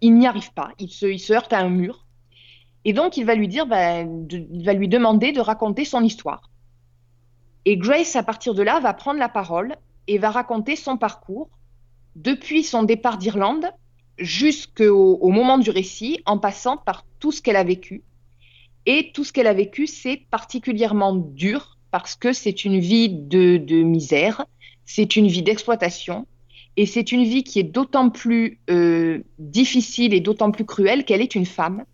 [0.00, 0.70] il n'y arrive pas.
[0.78, 2.06] Il se, heurte à un mur.
[2.84, 6.50] Et donc, il va lui dire, ben, il va lui demander de raconter son histoire.
[7.64, 11.48] Et Grace, à partir de là, va prendre la parole et va raconter son parcours
[12.14, 13.70] depuis son départ d'Irlande
[14.18, 18.04] jusqu'au moment du récit, en passant par tout ce qu'elle a vécu.
[18.86, 23.82] Et tout ce qu'elle a vécu, c'est particulièrement dur parce que c'est une vie de,
[23.84, 24.46] misère,
[24.84, 26.26] c'est une vie d'exploitation,
[26.76, 31.20] et c'est une vie qui est d'autant plus euh, difficile et d'autant plus cruelle qu'elle
[31.20, 31.84] est une femme,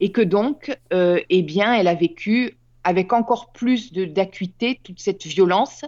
[0.00, 5.24] et que donc, euh, eh bien, elle a vécu avec encore plus d'acuité toute cette
[5.24, 5.84] violence.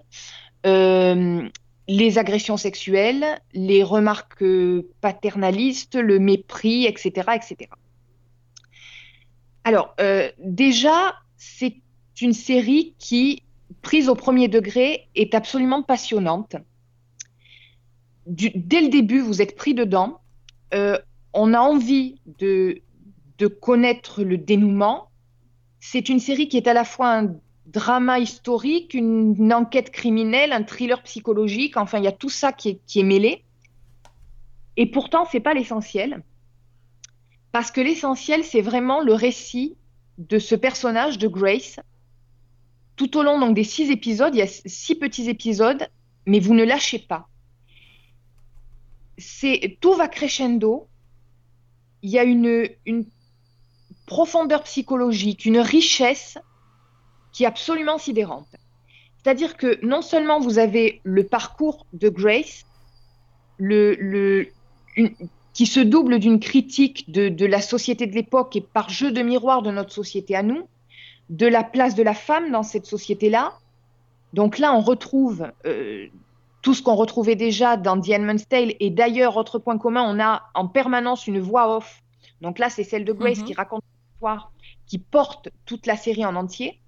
[0.64, 1.48] Euh,
[1.88, 4.44] les agressions sexuelles, les remarques
[5.00, 7.32] paternalistes, le mépris, etc.
[7.34, 7.68] etc.
[9.64, 9.96] Alors,
[10.38, 11.74] déjà, c'est
[12.20, 13.42] une série qui,
[13.82, 16.56] prise au premier degré, est absolument passionnante.
[18.26, 20.20] dès le début, vous êtes pris dedans.
[20.74, 20.98] Euh,
[21.32, 22.82] on a envie de,
[23.38, 25.10] de connaître le dénouement.
[25.80, 27.34] C'est une série qui est à la fois un
[27.68, 31.76] drama historique, une, enquête criminelle, un thriller psychologique.
[31.76, 33.44] Enfin, il y a tout ça qui est, mêlé.
[34.76, 36.22] Et pourtant, c'est pas l'essentiel.
[37.52, 39.76] Parce que l'essentiel, c'est vraiment le récit
[40.18, 41.78] de ce personnage de Grace
[42.98, 45.88] tout au long donc, des six épisodes, il y a six petits épisodes,
[46.26, 47.28] mais vous ne lâchez pas.
[49.16, 50.88] C'est tout va crescendo.
[52.02, 52.68] Il y a une,
[54.06, 56.38] profondeur psychologique, une richesse
[57.32, 58.48] qui est absolument sidérante.
[59.16, 62.64] C'est-à-dire que non seulement vous avez le parcours de Grace,
[65.52, 69.62] qui se double d'une critique de, la société de l'époque et par jeu de miroir
[69.62, 70.66] de notre société à nous,
[71.30, 73.52] de la place de la femme dans cette société-là.
[74.32, 76.06] Donc là, on retrouve euh,
[76.62, 78.74] tout ce qu'on retrouvait déjà dans The Handmaid's Tale.
[78.80, 82.02] Et d'ailleurs, autre point commun, on a en permanence une voix off.
[82.40, 83.46] Donc là, c'est celle de Grace mm -hmm.
[83.46, 84.52] qui raconte l'histoire,
[84.86, 86.80] qui porte toute la série en entier.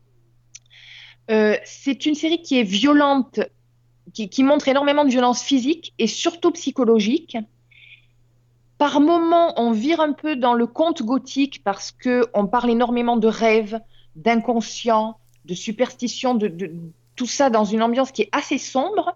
[1.31, 3.41] Euh, c'est une série qui est violente,
[4.15, 7.37] qui, qui, montre énormément de violence physique et surtout psychologique.
[8.79, 13.29] Par moments, on vire un peu dans le conte gothique parce qu'on parle énormément de
[13.29, 13.79] rêves,
[14.17, 16.73] d'inconscient, de superstition, de, de,
[17.17, 19.15] tout ça dans une ambiance qui est assez sombre.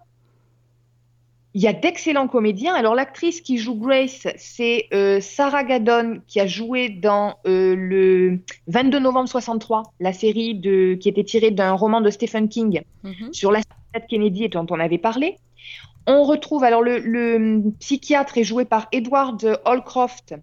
[1.57, 2.75] Il y a d'excellents comédiens.
[2.75, 8.41] Alors l'actrice qui joue Grace, c'est euh, Sarah Gadon qui a joué dans euh, le
[8.67, 13.11] 22 novembre 63, la série de, qui était tirée d'un roman de Stephen King mm
[13.11, 13.33] -hmm.
[13.33, 15.39] sur l'assassinat de Kennedy et dont on avait parlé.
[16.07, 20.35] On retrouve alors le, le psychiatre est joué par Edward Holcroft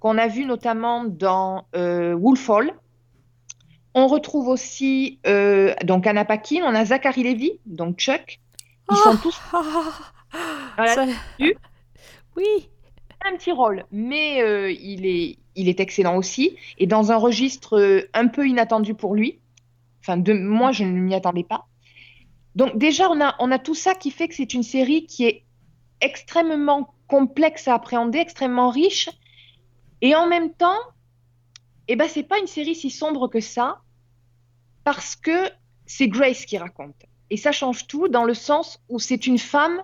[0.00, 2.72] qu'on a vu notamment dans euh, Wolf Hall.
[3.94, 8.40] On retrouve aussi euh, donc Anna Paquin, on a Zachary Levy, donc Chuck.
[8.90, 9.40] Ils oh, sont tous.
[10.76, 11.06] Voilà, ça...
[12.36, 12.70] Oui.
[13.24, 16.56] Un petit rôle, mais euh, il, est, il est excellent aussi.
[16.78, 19.40] Et dans un registre euh, un peu inattendu pour lui.
[20.00, 21.66] Enfin, de, moi, je ne m'y attendais pas.
[22.54, 25.24] Donc, déjà, on a, on a tout ça qui fait que c'est une série qui
[25.24, 25.44] est
[26.00, 29.10] extrêmement complexe à appréhender, extrêmement riche.
[30.00, 30.78] Et en même temps,
[31.92, 33.80] eh ben, c'est pas une série si sombre que ça,
[34.84, 35.50] parce que
[35.86, 37.04] c'est Grace qui raconte.
[37.30, 39.82] Et ça change tout dans le sens où c'est une femme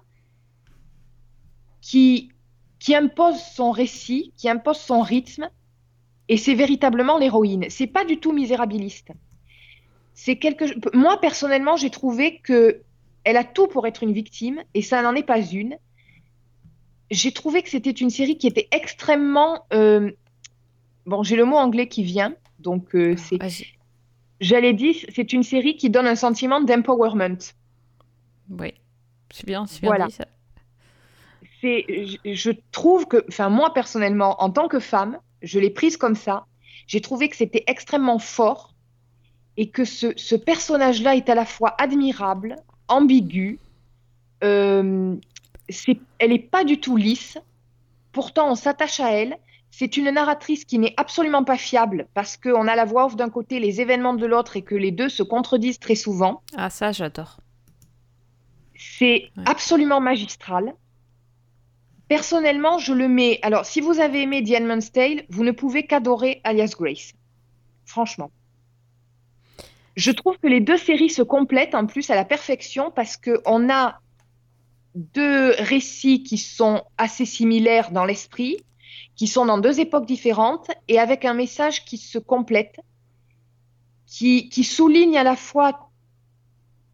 [1.81, 2.31] qui,
[2.79, 5.49] qui impose son récit, qui impose son rythme,
[6.29, 7.66] et c'est véritablement l'héroïne.
[7.71, 9.11] C'est pas du tout misérabiliste.
[10.14, 10.64] C'est quelque
[10.97, 12.83] moi personnellement, j'ai trouvé que
[13.25, 15.77] elle a tout pour être une victime et ça n'en est pas une.
[17.11, 20.12] J'ai trouvé que c'était une série qui était extrêmement euh...
[21.07, 23.38] bon, j'ai le mot anglais qui vient, donc euh, c'est
[24.40, 27.38] j'allais dire c'est une série qui donne un sentiment d'empowerment.
[28.51, 28.75] Oui.
[29.33, 30.07] C'est bien, c'est bien voilà.
[30.07, 30.27] dit ça
[31.62, 36.14] je, je trouve que, enfin moi personnellement, en tant que femme, je l'ai prise comme
[36.14, 36.47] ça.
[36.87, 38.75] J'ai trouvé que c'était extrêmement fort
[39.57, 42.57] et que ce, ce personnage-là est à la fois admirable,
[42.88, 43.59] ambigu.
[44.45, 45.16] Euh,
[45.69, 47.38] est, elle n'est pas du tout lisse.
[48.12, 49.37] Pourtant, on s'attache à elle.
[49.79, 53.29] C'est une narratrice qui n'est absolument pas fiable parce qu'on a la voix off d'un
[53.29, 56.41] côté, les événements de l'autre et que les deux se contredisent très souvent.
[56.57, 57.41] Ah, ça, j'adore.
[58.75, 59.45] C'est ouais.
[59.45, 60.75] absolument magistral.
[62.09, 63.39] Personnellement, je le mets.
[63.43, 67.12] Alors, si vous avez aimé The Handmaid's Tale, vous ne pouvez qu'adorer Alias Grace.
[67.85, 68.31] Franchement.
[69.95, 73.69] Je trouve que les deux séries se complètent en plus à la perfection parce qu'on
[73.69, 74.01] a
[74.95, 78.57] deux récits qui sont assez similaires dans l'esprit,
[79.16, 82.81] qui sont dans deux époques différentes et avec un message qui se complète,
[84.07, 85.90] qui, qui souligne à la fois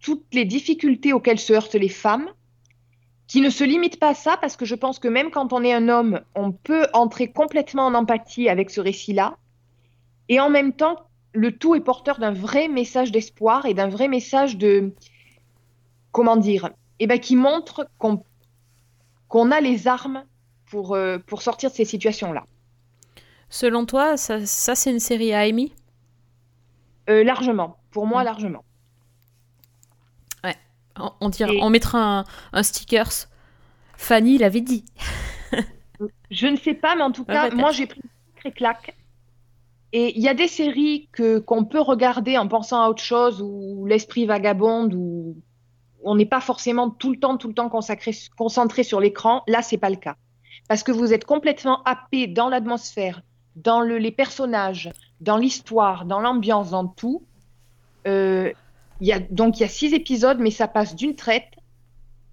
[0.01, 2.29] toutes les difficultés auxquelles se heurtent les femmes,
[3.27, 5.65] qui ne se limite pas à ça, parce que je pense que même quand on
[5.65, 9.37] est un homme, on peut entrer complètement en empathie avec ce récit-là.
[10.29, 10.97] Et en même temps,
[11.33, 14.95] le tout est porteur d'un vrai message d'espoir et d'un vrai message de.
[16.11, 18.19] Comment dire eh ben, Qui montre qu'on
[19.31, 20.25] qu a les armes
[20.73, 22.47] pour, euh, pour sortir de ces situations-là.
[23.51, 25.75] Selon toi, ça, ça c'est une série à Amy?
[27.11, 27.77] Euh, Largement.
[27.91, 28.25] Pour moi, mmh.
[28.25, 28.65] largement.
[31.21, 31.63] On, dirait, Et...
[31.63, 33.29] on mettra un, un stickers.
[33.97, 34.85] Fanny l'avait dit.
[36.31, 38.03] je ne sais pas, mais en tout cas, ouais, moi j'ai pris
[38.37, 38.95] très claque.
[39.93, 43.43] Et il y a des séries que qu'on peut regarder en pensant à autre chose,
[43.43, 45.37] où l'esprit vagabonde, où
[46.03, 49.43] on n'est pas forcément tout le temps, tout le temps consacré, concentré sur l'écran.
[49.49, 50.17] Là, c'est pas le cas,
[50.69, 53.23] parce que vous êtes complètement happé dans l'atmosphère,
[53.57, 57.23] dans le, les personnages, dans l'histoire, dans l'ambiance, dans tout.
[58.07, 58.53] Euh,
[59.01, 61.49] y a, donc il y a six épisodes, mais ça passe d'une traite.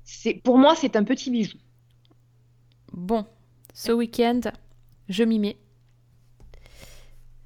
[0.03, 1.57] C'est, pour moi, c'est un petit bijou.
[2.93, 3.25] Bon,
[3.73, 4.41] ce week-end,
[5.07, 5.57] je m'y mets.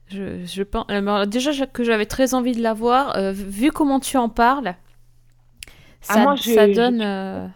[0.08, 4.00] Je, je pense, euh, déjà que j'avais très envie de la voir, euh, vu comment
[4.00, 4.76] tu en parles,
[6.02, 7.02] ça, ah, moi, ça donne.
[7.02, 7.48] Euh...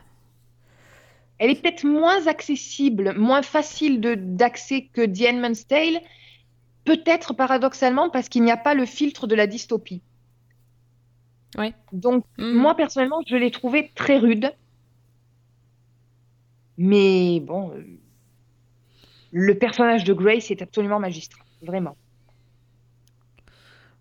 [1.40, 6.02] Elle est peut-être moins accessible, moins facile d'accès que The Handmaid's Tale,
[6.84, 10.02] peut-être paradoxalement parce qu'il n'y a pas le filtre de la dystopie.
[11.58, 11.74] Ouais.
[11.92, 12.54] Donc, Mhm.
[12.54, 14.52] moi, personnellement, je l'ai trouvé très rude.
[16.78, 17.84] Mais bon, euh,
[19.32, 21.96] le personnage de Grace est absolument magistral, vraiment.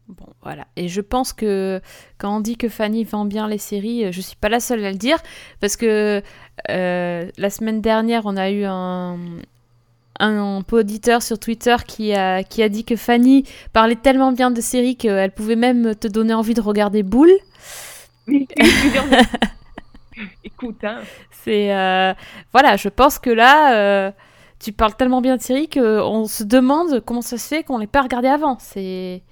[0.09, 0.67] Bon, voilà.
[0.77, 1.81] Et je pense que
[2.19, 4.85] quand on dit que Fanny vend bien les séries, euh, je suis pas la seule
[4.85, 5.19] à le dire,
[5.61, 6.23] parce que
[6.71, 9.19] euh, la semaine dernière, on a eu un,
[10.21, 14.61] un auditeur sur Twitter qui a, qui a dit que Fanny parlait tellement bien de
[14.61, 17.33] séries qu'elle pouvait même te donner envie de regarder Boule.
[18.29, 18.49] Oui.
[20.45, 22.15] Écoute, hein, C'est euh,
[22.53, 24.11] voilà, je pense que là, euh,
[24.59, 27.87] tu parles tellement bien de séries qu'on se demande comment ça se fait qu'on l'ait
[27.87, 28.57] pas regardé avant.
[28.59, 29.23] C'est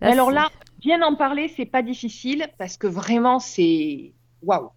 [0.00, 4.70] Alors là, bien en parler, c'est pas difficile parce que vraiment, c'est waouh.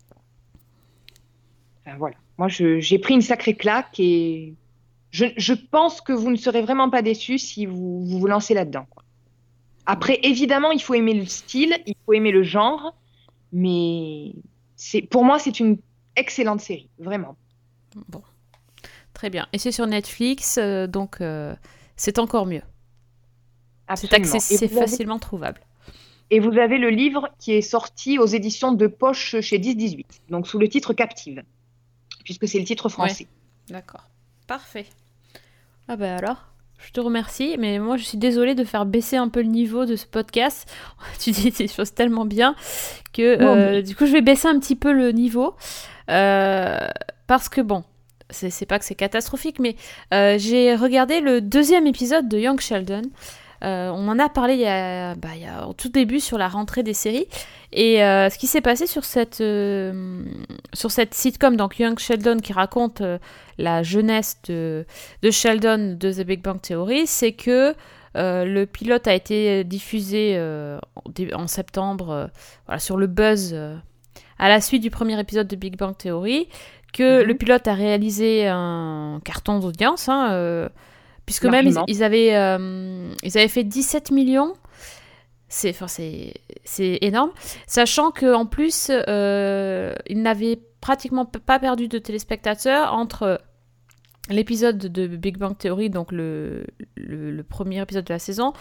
[1.86, 2.16] Enfin, voilà.
[2.38, 4.56] Moi, j'ai pris une sacrée claque et
[5.12, 8.54] je, je pense que vous ne serez vraiment pas déçus si vous vous, vous lancez
[8.54, 8.88] là-dedans.
[9.86, 12.96] Après, évidemment, il faut aimer le style, il faut aimer le genre,
[13.52, 14.34] mais
[14.76, 15.78] c'est pour moi, c'est une
[16.16, 17.36] excellente série, vraiment.
[18.08, 18.22] Bon,
[19.14, 19.48] très bien.
[19.54, 21.54] Et c'est sur Netflix, euh, donc euh,
[21.96, 22.62] c'est encore mieux.
[23.96, 24.40] C'est Absolument.
[24.60, 25.62] avez- facilement trouvable.
[26.32, 30.48] Et vous avez le livre qui est sorti aux éditions de poche chez 10-18, donc
[30.48, 31.44] sous le titre Captive,
[32.24, 33.28] puisque c'est le titre français.
[33.70, 34.10] D'accord.
[34.48, 34.86] Parfait.
[35.88, 36.38] Ah bah alors,
[36.86, 39.86] je te remercie, mais moi je suis désolée de faire baisser un peu le niveau
[39.86, 40.70] de ce podcast.
[41.20, 42.56] tu dis des choses tellement bien
[43.14, 45.56] que euh, du coup je vais baisser un petit peu le niveau.
[46.10, 46.88] Euh,
[47.28, 47.84] parce que bon,
[48.30, 49.76] c'est c'est pas que c'est catastrophique, mais
[50.14, 53.04] euh, j'ai regardé le deuxième épisode de Young Sheldon.
[53.64, 56.20] Euh, on en a parlé il y a, bah, il y a au tout début
[56.20, 57.28] sur la rentrée des séries.
[57.72, 60.24] Et euh, ce qui s'est passé sur cette, euh,
[60.74, 63.02] sur cette sitcom, donc Young Sheldon, qui raconte
[63.58, 64.86] la jeunesse de,
[65.22, 67.74] de Sheldon de The Big Bang Theory, c'est que
[68.16, 72.30] le pilote a été diffusé en, septembre
[72.68, 73.56] voilà, sur le buzz
[74.38, 76.48] à la suite du premier épisode de Big Bang Theory,
[76.92, 77.28] que Mhm.
[77.28, 80.70] le pilote a réalisé un carton d'audience, hein,
[81.26, 84.54] puisque même ils, avaient, euh, ils avaient fait 17 millions.
[85.48, 85.86] C'est enfin,
[86.80, 87.32] énorme.
[87.68, 93.40] Sachant qu'en plus, euh, ils n'avaient pratiquement pas perdu de téléspectateurs entre
[94.30, 98.54] l'épisode de Big Bang Theory, donc le, le, le premier épisode de la saison,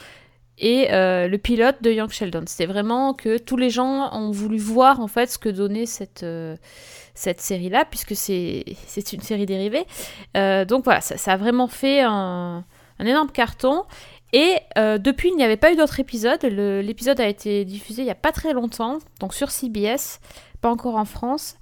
[0.63, 2.45] et euh, le pilote de Young Sheldon.
[2.47, 6.23] C'était vraiment que tous les gens ont voulu voir en fait ce que donnait cette,
[6.23, 6.57] euh,
[7.15, 9.85] cette série-là, puisque c'est une série dérivée.
[10.37, 12.65] Euh, donc voilà, ça, a vraiment fait un,
[13.01, 13.83] énorme carton.
[14.33, 16.43] Et depuis, il n'y avait pas eu d'autres épisodes.
[16.43, 20.21] L'épisode a été diffusé il n'y a pas très longtemps, donc sur CBS,
[20.63, 21.59] pas encore en France.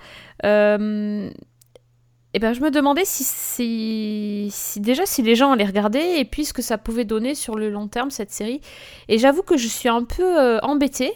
[2.33, 6.45] Et ben, je me demandais si, si, déjà si les gens allaient regarder et puis
[6.45, 8.61] ce que ça pouvait donner sur le long terme cette série.
[9.09, 11.13] Et j'avoue que je suis un peu euh, embêtée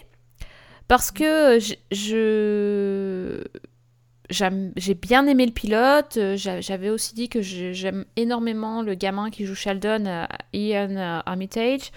[0.87, 1.57] parce que
[1.91, 3.41] je,
[4.29, 6.17] j'ai bien aimé le pilote.
[6.17, 11.21] euh, j'a- J'avais aussi dit que j'aime énormément le gamin qui joue Sheldon, euh, Ian
[11.25, 11.91] Armitage.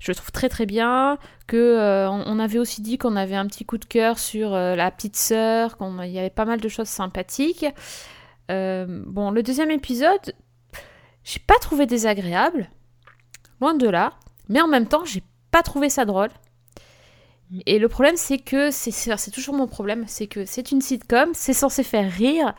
[0.00, 1.18] Je le trouve très très bien.
[1.46, 5.16] Que on avait aussi dit qu'on avait un petit coup de cœur sur la petite
[5.16, 7.64] sœur, qu'il y avait pas mal de choses sympathiques.
[8.50, 10.34] Euh, bon, le deuxième épisode,
[11.24, 12.70] j'ai pas trouvé désagréable,
[13.60, 14.14] loin de là,
[14.48, 16.30] mais en même temps, j'ai pas trouvé ça drôle.
[17.66, 21.54] Et le problème, c'est que c'est toujours mon problème, c'est que c'est une sitcom, c'est
[21.54, 22.54] censé faire rire,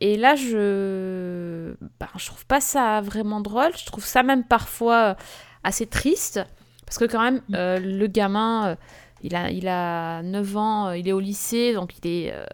[0.00, 5.16] et là, je ben, je trouve pas ça vraiment drôle, je trouve ça même parfois
[5.64, 6.40] assez triste,
[6.86, 8.76] parce que quand même, euh, le gamin, euh,
[9.22, 12.46] il a, il a 9 ans, il est au lycée, donc il est euh,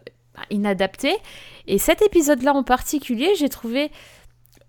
[0.49, 1.15] inadapté.
[1.67, 3.91] Et cet épisode-là en particulier, j'ai trouvé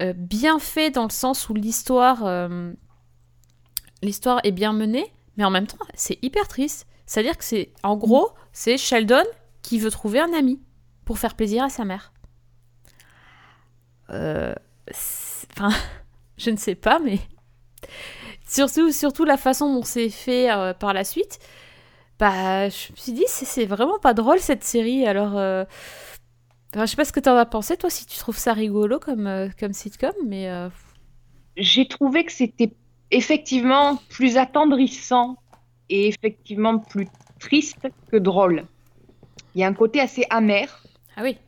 [0.02, 2.72] euh, bien fait dans le sens où l'histoire euh,
[4.02, 6.86] l'histoire est bien menée, mais en même temps, c'est hyper triste.
[7.06, 9.24] C'est-à-dire que c'est, en gros, c'est Sheldon
[9.62, 10.60] qui veut trouver un ami
[11.04, 12.12] pour faire plaisir à sa mère.
[14.10, 14.54] Euh,
[15.56, 15.70] Enfin,
[16.38, 17.18] je ne sais pas, mais
[18.46, 21.38] surtout, surtout la façon dont c'est fait par la suite.
[22.18, 25.06] Bah, je me suis dit, c'est vraiment pas drôle cette série.
[25.06, 25.64] Alors, euh,
[26.74, 28.98] enfin, je sais pas ce que t'en as pensé, toi, si tu trouves ça rigolo
[28.98, 30.68] comme, euh, comme sitcom, mais euh,
[31.56, 32.74] J'ai trouvé que c'était
[33.10, 35.36] effectivement plus attendrissant
[35.88, 37.08] et effectivement plus
[37.38, 38.66] triste que drôle.
[39.54, 40.82] Il y a un côté assez amer.
[41.16, 41.38] ah oui,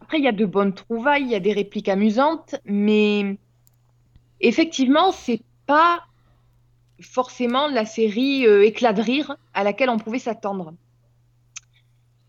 [0.00, 3.38] Après, il y a de bonnes trouvailles, il y a des répliques amusantes, mais
[4.40, 6.07] effectivement, c'est pas
[7.00, 10.74] forcément la série euh, éclat de rire à laquelle on pouvait s'attendre.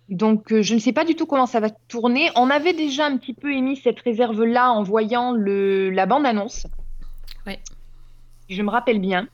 [0.10, 2.30] Donc, euh, je ne sais pas du tout comment ça va tourner.
[2.36, 6.66] On avait déjà un petit peu émis cette réserve-là en voyant le, la bande-annonce.
[7.46, 7.60] Ouais.
[8.48, 9.28] Si je me rappelle bien.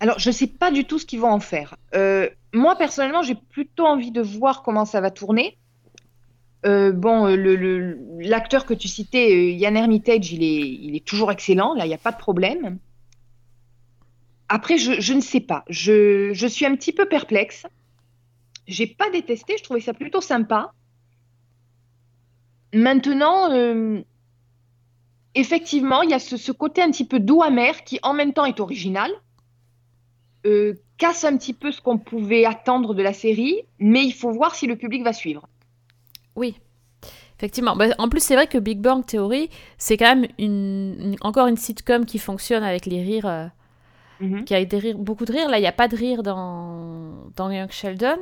[0.00, 1.76] Alors, je ne sais pas du tout ce qu'ils vont en faire.
[1.94, 5.56] Euh, moi, personnellement, j'ai plutôt envie de voir comment ça va tourner.
[6.66, 7.26] Euh, bon,
[8.18, 11.94] l'acteur que tu citais, Yann Hermitage, il est, il est toujours excellent, là, il n'y
[11.94, 12.78] a pas de problème.
[14.48, 15.64] Après, je, ne sais pas.
[15.68, 17.66] Je, suis un petit peu perplexe.
[18.66, 20.72] J'ai pas détesté, je trouvais ça plutôt sympa.
[22.72, 24.00] Maintenant, euh,
[25.34, 28.44] effectivement, il y a ce, côté un petit peu doux amer qui en même temps
[28.44, 29.10] est original,
[30.46, 34.30] euh, casse un petit peu ce qu'on pouvait attendre de la série, mais il faut
[34.30, 35.48] voir si le public va suivre.
[36.36, 36.56] Oui,
[37.38, 37.76] effectivement.
[37.76, 42.04] Bah, en plus, c'est vrai que Big Bang Theory, c'est quand même encore une sitcom
[42.04, 43.50] qui fonctionne avec les rires,
[44.20, 44.44] mhm.
[44.44, 45.48] qui a rires, beaucoup de rires.
[45.48, 48.18] Là, il n'y a pas de rire dans, Young Sheldon.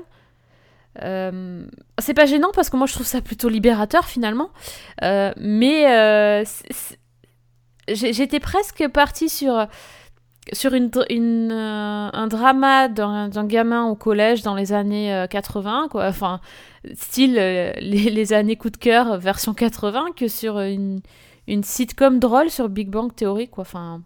[1.03, 1.67] Euh,
[1.99, 4.51] c'est pas gênant parce que moi je trouve ça plutôt libérateur finalement.
[5.03, 6.45] Euh, mais euh,
[7.89, 9.67] j'étais presque partie sur,
[10.53, 10.91] sur une
[11.53, 16.07] un drama d'un gamin au collège dans les années 80, quoi.
[16.07, 16.41] Enfin,
[16.95, 21.03] style les, les, années coup de cœur version 80, que sur une,
[21.47, 23.63] une sitcom drôle sur Big Bang Theory, quoi.
[23.63, 24.03] Enfin,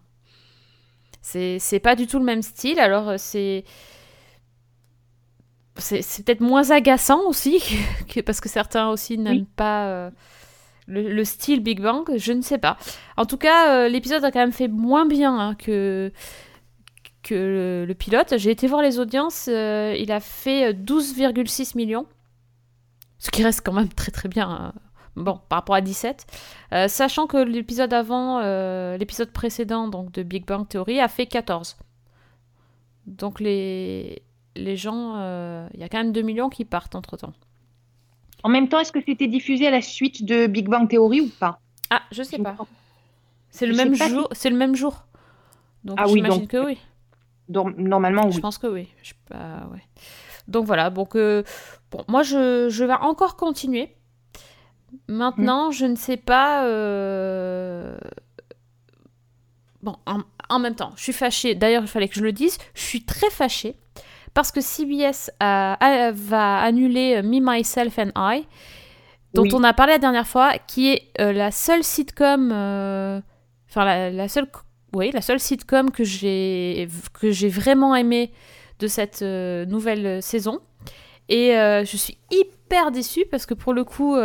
[1.21, 2.79] c'est pas du tout le même style.
[2.79, 3.63] Alors c'est
[5.77, 7.61] c'est peut-être moins agaçant aussi,
[8.09, 10.11] que, parce que certains aussi n'aiment pas euh,
[10.87, 12.77] le, style Big Bang, je ne sais pas.
[13.17, 16.11] En tout cas, euh, l'épisode a quand même fait moins bien hein, que,
[17.23, 18.37] que le, pilote.
[18.37, 22.05] J'ai été voir les audiences, euh, il a fait 12,6 millions,
[23.17, 24.49] ce qui reste quand même très très bien.
[24.49, 24.73] Hein.
[25.15, 26.25] Bon, par rapport à 17.
[26.87, 28.39] sachant que l'épisode avant,
[28.95, 31.77] l'épisode précédent donc de Big Bang Theory a fait 14.
[33.07, 34.23] Donc les,
[34.55, 37.33] les gens, il euh, y a quand même 2 millions qui partent entre-temps.
[38.43, 41.29] En même temps, est-ce que c'était diffusé à la suite de Big Bang Theory ou
[41.39, 41.59] pas?
[41.89, 42.55] Ah, je sais pas.
[43.49, 45.05] C'est le, même jour, c'est le même jour.
[45.83, 46.77] Donc ah oui, donc, que oui.
[47.49, 48.31] Donc, normalement, oui.
[48.31, 48.87] Je pense que oui.
[49.03, 49.83] Je, ouais.
[50.47, 51.43] Donc voilà, donc euh,
[51.91, 53.95] bon, moi je, je, vais encore continuer.
[55.07, 56.65] Maintenant, je ne sais pas.
[56.65, 57.97] Euh,
[59.81, 60.19] bon, en,
[60.49, 61.55] en, même temps, je suis fâchée.
[61.55, 62.57] D'ailleurs, il fallait que je le dise.
[62.73, 63.75] Je suis très fâchée
[64.33, 68.45] parce que CBS va annuler euh, Me, Myself and I,
[69.33, 73.21] dont on a parlé la dernière fois, qui est euh, la seule sitcom, euh,
[73.69, 74.47] enfin la, seule,
[74.93, 78.31] oui, la seule sitcom que j'ai que j'ai vraiment aimé
[78.79, 80.59] de cette nouvelle saison.
[81.29, 84.17] Et je suis hyper déçue parce que pour le coup,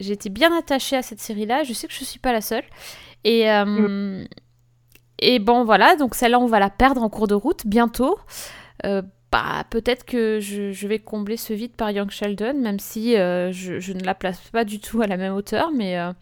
[0.00, 1.64] j'étais bien attachée à cette série-là.
[1.64, 2.64] Je sais que je suis pas la seule.
[3.24, 4.26] Et mm.
[5.20, 8.18] et bon voilà, donc celle-là on va la perdre en cours de route bientôt.
[8.84, 13.50] Euh, bah, peut-être que je, vais combler ce vide par Young Sheldon, même si euh,
[13.50, 15.70] je, ne la place pas du tout à la même hauteur.
[15.72, 16.12] Mais euh,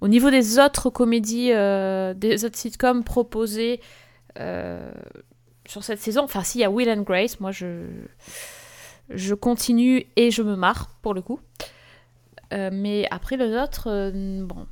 [0.00, 3.80] au niveau des autres comédies, des autres sitcoms proposés
[5.68, 7.86] sur cette saison, enfin, s'il y a Will and Grace, moi je,
[9.10, 11.40] je continue et je me marre pour le coup.
[12.50, 14.66] Mais après les autres, bon,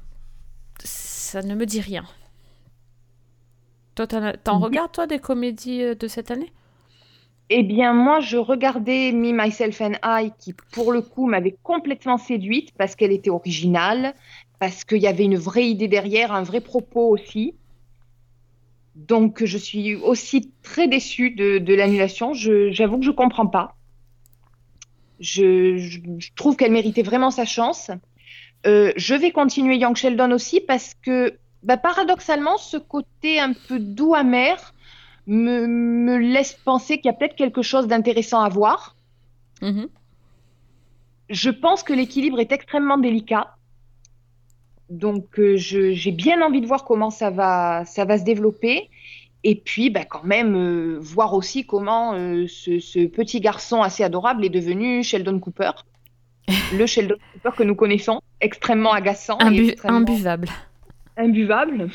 [0.83, 2.05] ça ne me dit rien.
[3.95, 6.53] Toi, t'en regardes, toi, des comédies de cette année?
[7.51, 12.17] Eh bien, moi, je regardais Me, Myself and I, qui, pour le coup, m'avait complètement
[12.17, 14.15] séduite parce qu'elle était originale,
[14.59, 17.55] parce qu'il y avait une vraie idée derrière, un vrai propos aussi.
[18.97, 22.33] Donc, je suis aussi très déçue de, l'annulation.
[22.33, 23.77] J'avoue que je ne comprends pas.
[25.21, 26.01] Je,
[26.37, 27.91] trouve qu'elle méritait vraiment sa chance.
[28.67, 33.79] Euh, je vais continuer Young Sheldon aussi parce que, bah, paradoxalement, ce côté un peu
[33.79, 34.75] doux amer,
[35.27, 38.97] me, laisse penser qu'il y a peut-être quelque chose d'intéressant à voir.
[39.63, 39.89] Mhm.
[41.31, 43.57] Je pense que l'équilibre est extrêmement délicat.
[44.91, 48.91] Donc, euh, j'ai bien envie de voir comment ça va, ça va se développer.
[49.45, 54.45] Et puis, bah, quand même, euh, voir aussi comment euh, ce, petit garçon assez adorable
[54.45, 55.71] est devenu Sheldon Cooper.
[56.77, 59.39] le Sheldon Cooper que nous connaissons, extrêmement agaçant.
[59.39, 60.49] Imbuvable.
[61.19, 61.91] Imbuvable.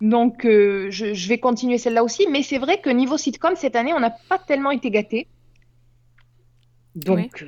[0.00, 2.28] Donc, euh, je, vais continuer celle-là aussi.
[2.30, 5.26] Mais c'est vrai que niveau sitcom, cette année, on n'a pas tellement été gâtés.
[6.94, 7.44] Donc,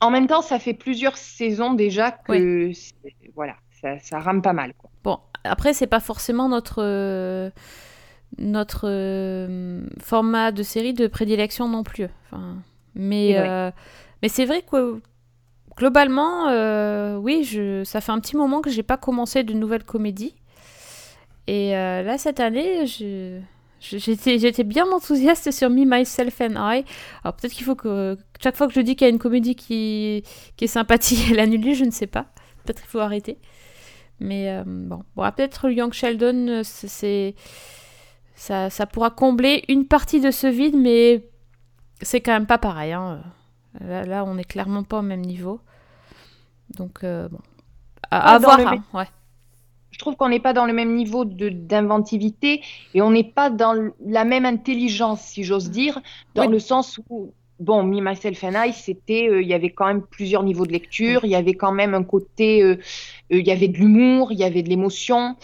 [0.00, 2.72] en même temps, ça fait plusieurs saisons déjà que
[3.34, 3.56] voilà,
[4.02, 4.72] ça, rame pas mal.
[5.44, 7.50] Après, c'est pas forcément notre euh,
[8.38, 8.88] notre
[10.00, 12.06] format de série de prédilection non plus.
[12.26, 12.56] Enfin,
[12.94, 13.36] mais
[14.22, 15.00] mais c'est vrai que
[15.76, 16.46] globalement,
[17.18, 20.34] oui, je, ça fait un petit moment que j'ai pas commencé de nouvelles comédies.
[21.50, 22.86] Et euh, là, cette année,
[23.80, 26.84] j'étais bien enthousiaste sur Me, Myself and I.
[27.24, 29.56] Alors peut-être qu'il faut que chaque fois que je dis qu'il y a une comédie
[29.56, 30.22] qui,
[30.56, 32.26] qui est sympathique, elle annule, je ne sais pas.
[32.64, 33.36] Peut-être qu'il faut arrêter.
[34.20, 37.34] Mais euh, bon, bon peut-être Young Sheldon, c'est
[38.34, 41.28] ça, ça pourra combler une partie de ce vide, mais
[42.02, 42.92] c'est quand même pas pareil.
[42.92, 43.22] Hein.
[43.80, 45.60] Là, on est clairement pas au même niveau.
[46.76, 47.38] Donc, bon.
[48.10, 48.58] À, voir.
[48.60, 49.06] Hein, ouais
[49.90, 52.62] je trouve qu'on n'est pas dans le même niveau d'inventivité
[52.94, 56.00] et on n'est pas dans la même intelligence, si j'ose dire,
[56.34, 59.86] dans le sens où, bon, Me, Myself and I, c'était, euh, il y avait quand
[59.86, 62.72] même plusieurs niveaux de lecture, il y avait quand même un côté, euh,
[63.32, 65.36] euh, il y avait de l'humour, il y avait de l'émotion.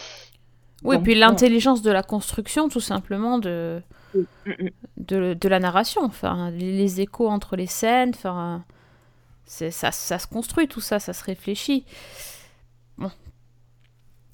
[0.82, 3.82] Oui, et puis l'intelligence de la construction, tout simplement, de,
[4.96, 8.64] de, de, la narration, enfin, les, échos entre les scènes, enfin,
[9.44, 11.84] ça, ça se construit tout ça, ça se réfléchit.
[12.98, 13.10] Bon,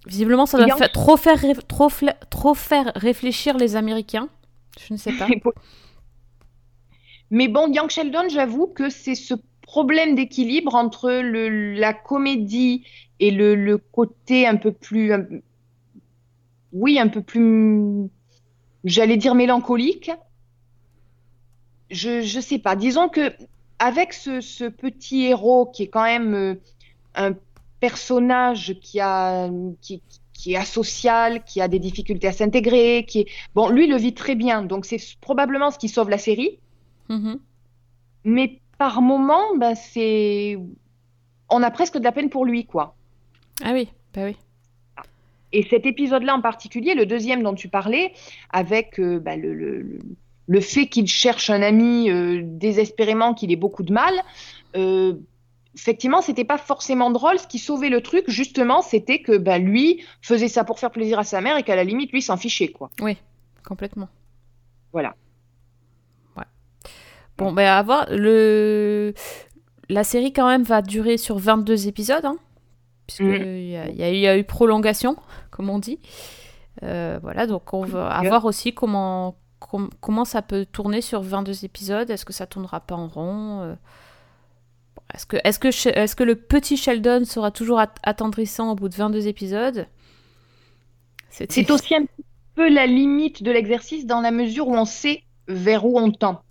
[0.06, 1.88] Visiblement, ça doit trop, faire trop,
[2.28, 4.28] trop faire réfléchir les Américains.
[4.80, 5.28] Je ne sais pas.
[7.32, 12.84] Mais bon, Young Sheldon, j'avoue que c'est ce problème d'équilibre entre la comédie
[13.20, 15.14] et le, côté un peu plus.
[16.74, 18.10] oui, un peu plus.
[18.84, 20.10] J'allais dire mélancolique.
[21.90, 22.76] Je ne sais pas.
[22.76, 23.32] Disons que
[23.78, 26.54] avec ce, petit héros qui est quand même euh,
[27.14, 27.32] un
[27.80, 33.96] personnage qui est asocial, qui a des difficultés à s'intégrer, qui est bon, lui le
[33.96, 36.58] vit très bien, donc c'est probablement ce qui sauve la série.
[37.08, 37.38] Mm-hmm.
[38.24, 40.58] Mais par moment, ben, c'est
[41.50, 42.94] on a presque de la peine pour lui, quoi.
[43.62, 44.36] Ah oui, bah oui.
[45.52, 48.12] Et cet épisode-là en particulier, le deuxième dont tu parlais,
[48.50, 49.98] avec euh, bah, le, le,
[50.46, 54.14] le, fait qu'il cherche un ami euh, désespérément, qu'il ait beaucoup de mal,
[54.76, 55.14] euh,
[55.74, 57.38] effectivement, c'était pas forcément drôle.
[57.38, 61.18] Ce qui sauvait le truc, justement, c'était que bah, lui faisait ça pour faire plaisir
[61.18, 62.90] à sa mère et qu'à la limite, lui s'en fichait, quoi.
[63.00, 63.18] Oui,
[63.62, 64.08] complètement.
[64.92, 65.14] Voilà.
[67.38, 68.06] Bon, ben, à voir.
[68.10, 69.14] Le...
[69.88, 72.36] La série, quand même, va durer sur 22 épisodes, hein,
[73.06, 73.90] puisqu'il mm.
[73.92, 75.16] y, y, a eu prolongation,
[75.50, 75.98] comme on dit.
[76.82, 79.36] Euh, voilà, donc on va voir aussi comment,
[80.00, 82.08] comment ça peut tourner sur 22 épisodes.
[82.10, 83.74] Est-ce que ça tournera pas en rond euh,
[85.14, 88.94] est-ce que, est que, est que le petit Sheldon sera toujours attendrissant au bout de
[88.94, 89.86] 22 épisodes?
[91.28, 92.04] C'est aussi un
[92.54, 96.42] peu la limite de l'exercice dans la mesure où on sait vers où on tend.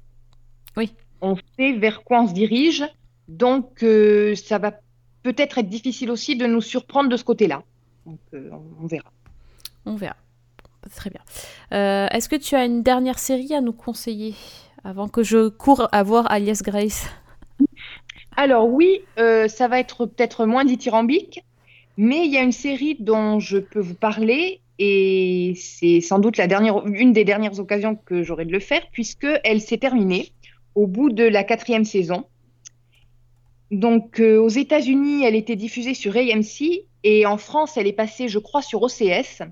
[0.77, 0.93] Oui.
[1.21, 2.83] On sait vers quoi on se dirige.
[3.27, 4.73] Donc, euh, ça va
[5.23, 7.63] peut-être être difficile aussi de nous surprendre de ce côté-là.
[8.05, 8.49] Donc, euh,
[8.81, 9.11] on verra.
[9.85, 10.15] On verra.
[10.95, 11.21] Très bien.
[11.73, 14.33] Euh, est-ce que tu as une dernière série à nous conseiller
[14.83, 17.07] avant que je cours à voir Alias Grace?
[18.35, 21.43] Alors oui, ça va être peut-être moins dithyrambique,
[21.97, 26.37] mais il y a une série dont je peux vous parler et c'est sans doute
[26.37, 30.31] la dernière, une des dernières occasions que j'aurai de le faire puisqu'elle s'est terminée
[30.75, 32.25] au bout de la quatrième saison.
[33.71, 38.27] Donc euh, aux États-Unis, elle était diffusée sur AMC et en France, elle est passée,
[38.27, 39.43] je crois, sur OCS.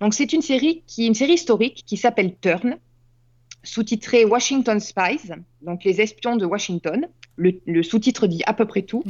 [0.00, 2.78] Donc c'est une série qui, une série historique qui s'appelle Turn,
[3.62, 9.02] sous-titrée Washington Spies, donc les espions de Washington le, sous-titre dit à peu près tout.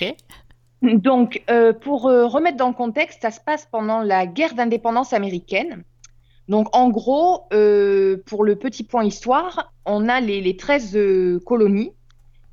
[0.82, 5.12] Donc, euh, pour euh, remettre dans le contexte, ça se passe pendant la guerre d'indépendance
[5.12, 5.82] américaine.
[6.48, 10.98] Donc, en gros, euh, pour le petit point histoire, on a les, les 13
[11.44, 11.92] colonies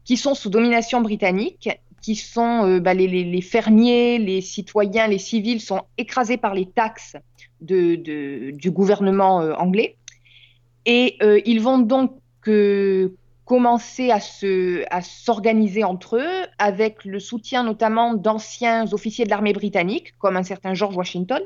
[0.03, 1.69] qui sont sous domination britannique,
[2.01, 7.15] qui sont bah, les, fermiers, les citoyens, les civils sont écrasés par les taxes
[7.61, 9.95] du gouvernement anglais.
[10.85, 12.19] Et ils vont donc
[13.45, 19.53] commencer à se à s'organiser entre eux avec le soutien notamment d'anciens officiers de l'armée
[19.53, 21.41] britannique comme un certain George Washington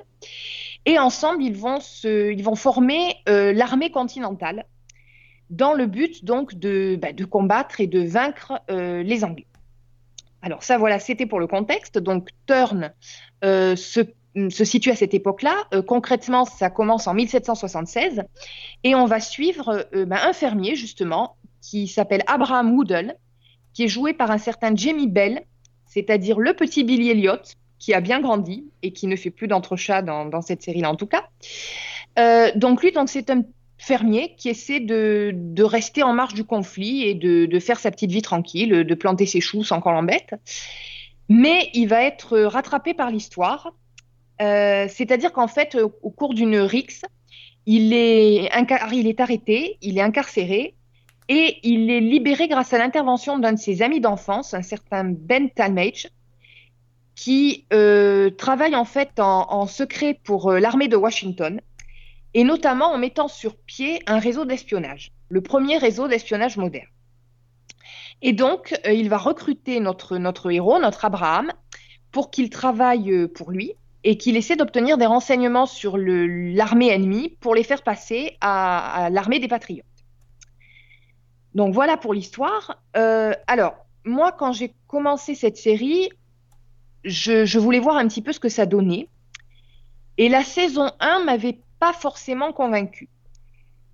[0.85, 4.65] et ensemble ils vont se ils vont former euh, l'armée continentale
[5.49, 9.47] dans le but donc de, bah, de combattre et de vaincre euh, les Anglais.
[10.41, 12.91] Alors ça voilà c'était pour le contexte donc Turn
[13.43, 14.01] euh, se
[14.49, 15.63] se situe à cette époque-là.
[15.87, 18.21] concrètement, ça commence en 1776
[18.83, 23.15] et on va suivre bah, un fermier justement qui s'appelle Abraham Woodle,
[23.73, 25.43] qui est joué par un certain Jamie Bell,
[25.85, 27.41] c'est-à-dire le petit Billy Elliot,
[27.79, 31.07] qui a bien grandi et qui ne fait plus d'entrechat dans, cette série-là en tout
[31.07, 31.27] cas.
[32.19, 33.43] Euh, donc lui, donc c'est un
[33.77, 38.11] fermier qui essaie de, rester en marge du conflit et de, de, faire sa petite
[38.11, 40.33] vie tranquille, de planter ses choux sans qu'on l'embête.
[41.29, 43.73] Mais il va être rattrapé par l'histoire.
[44.41, 47.03] Euh, c'est-à-dire qu'en fait, au cours d'une rixe,
[47.65, 48.49] il est,
[48.93, 50.75] il est arrêté, il est incarcéré
[51.27, 55.49] et il est libéré grâce à l'intervention d'un de ses amis d'enfance, un certain Ben
[55.49, 56.07] Talmage,
[57.17, 61.59] qui euh, travaille en fait en, secret pour euh, l'armée de Washington,
[62.35, 66.87] et notamment en mettant sur pied un réseau d'espionnage, le premier réseau d'espionnage moderne.
[68.21, 71.51] Et donc, euh, il va recruter notre, notre héros, notre Abraham,
[72.11, 77.55] pour qu'il travaille pour lui et qu'il essaie d'obtenir des renseignements sur l'armée ennemie pour
[77.55, 79.85] les faire passer à, l'armée des patriotes.
[81.55, 82.81] Donc voilà pour l'histoire.
[82.93, 83.73] Alors,
[84.05, 86.09] moi, quand j'ai commencé cette série,
[87.07, 89.09] je, voulais voir un petit peu ce que ça donnait.
[90.17, 93.09] Et la saison 1 m'avait pas forcément convaincue.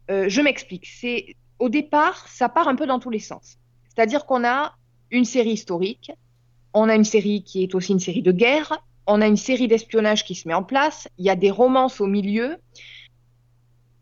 [0.10, 0.88] Euh, je m'explique.
[0.88, 3.58] C'est au départ, ça part un peu dans tous les sens.
[3.90, 4.76] C'est-à-dire qu'on a
[5.12, 6.12] une série historique,
[6.74, 9.68] on a une série qui est aussi une série de guerre, on a une série
[9.68, 12.58] d'espionnage qui se met en place, il y a des romances au milieu.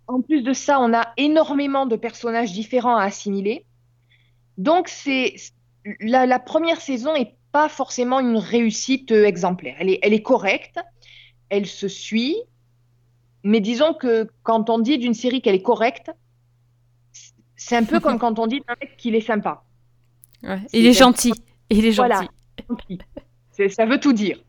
[0.07, 3.66] En plus de ça, on a énormément de personnages différents à assimiler.
[4.57, 5.36] Donc, c'est
[5.99, 9.76] la, première saison n'est pas forcément une réussite exemplaire.
[9.80, 10.80] Elle est, elle est correcte,
[11.49, 12.38] elle se suit,
[13.43, 16.12] mais disons que quand on dit d'une série qu'elle est correcte,
[17.56, 19.64] c'est un peu comme quand on dit d'un mec qu'il est sympa.
[20.74, 21.34] il est gentil.
[21.70, 22.28] Il est gentil.
[23.70, 24.39] Ça veut tout dire.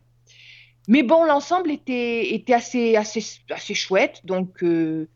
[0.87, 4.21] Mais bon, l'ensemble était, était assez, assez, assez chouette.
[4.25, 5.07] Donc, euh,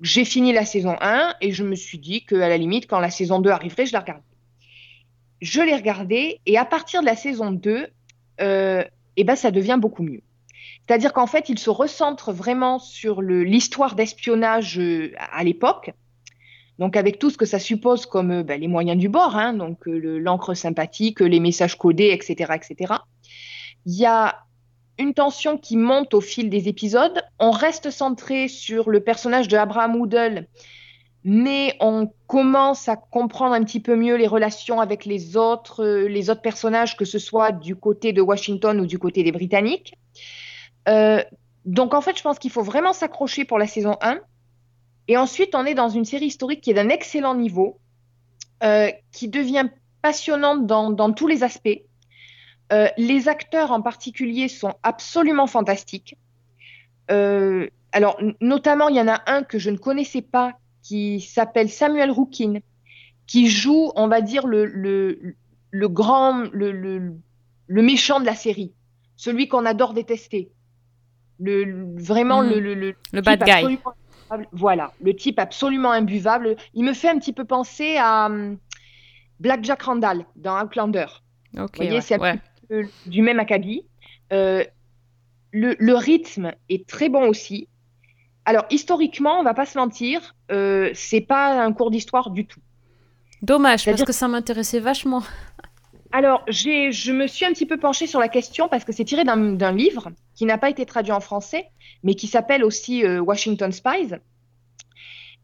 [0.00, 3.10] j'ai fini la saison 1 et je me suis dit qu'à la limite, quand la
[3.10, 4.24] saison 2 arriverait, je la regarderais.
[5.44, 7.88] Je l'ai regardée et à partir de la saison 2,
[8.40, 8.82] euh,
[9.18, 10.22] eh ben, ça devient beaucoup mieux.
[10.86, 15.92] C'est-à-dire qu'en fait, il se recentre vraiment sur l'histoire d'espionnage euh, à l'époque.
[16.78, 19.52] Donc avec tout ce que ça suppose comme euh, ben, les moyens du bord, hein,
[19.52, 22.94] donc l'encre sympathique, les messages codés, etc., etc.
[23.84, 24.46] Il y a
[24.98, 27.22] une tension qui monte au fil des épisodes.
[27.38, 30.48] On reste centré sur le personnage de Abraham Woodle,
[31.24, 36.28] mais on commence à comprendre un petit peu mieux les relations avec les autres, les
[36.28, 39.94] autres personnages, que ce soit du côté de Washington ou du côté des Britanniques.
[40.86, 41.22] Euh,
[41.64, 44.20] donc en fait, je pense qu'il faut vraiment s'accrocher pour la saison 1.
[45.08, 47.78] Et ensuite, on est dans une série historique qui est d'un excellent niveau,
[48.62, 49.68] euh, qui devient
[50.02, 51.80] passionnante dans, tous les aspects.
[52.72, 56.18] Euh, les acteurs en particulier sont absolument fantastiques.
[57.08, 62.12] alors, notamment, il y en a un que je ne connaissais pas qui s'appelle Samuel
[62.12, 62.60] Rookin,
[63.26, 68.72] qui joue, on va dire, le, le, grand, le, le, méchant de la série,
[69.16, 70.52] celui qu'on adore détester
[71.40, 72.50] le, vraiment mhm.
[72.50, 73.78] le, le, le, bad guy.
[74.52, 76.56] Voilà, le type absolument imbuvable.
[76.74, 78.58] Il me fait un petit peu penser à um,
[79.40, 81.06] Black Jack Randall dans Outlander.
[81.52, 82.18] Vous voyez, c'est
[83.06, 83.86] du même acabit.
[84.32, 84.64] Euh,
[85.52, 87.68] le, rythme est très bon aussi.
[88.44, 92.60] Alors, historiquement, on va pas se mentir, euh, c'est pas un cours d'histoire du tout.
[93.42, 95.22] Dommage, parce que ça m'intéressait vachement.
[96.12, 99.24] Alors, je me suis un petit peu penchée sur la question parce que c'est tiré
[99.24, 101.66] d'un livre qui n'a pas été traduit en français,
[102.04, 104.14] mais qui s'appelle aussi euh, Washington Spies.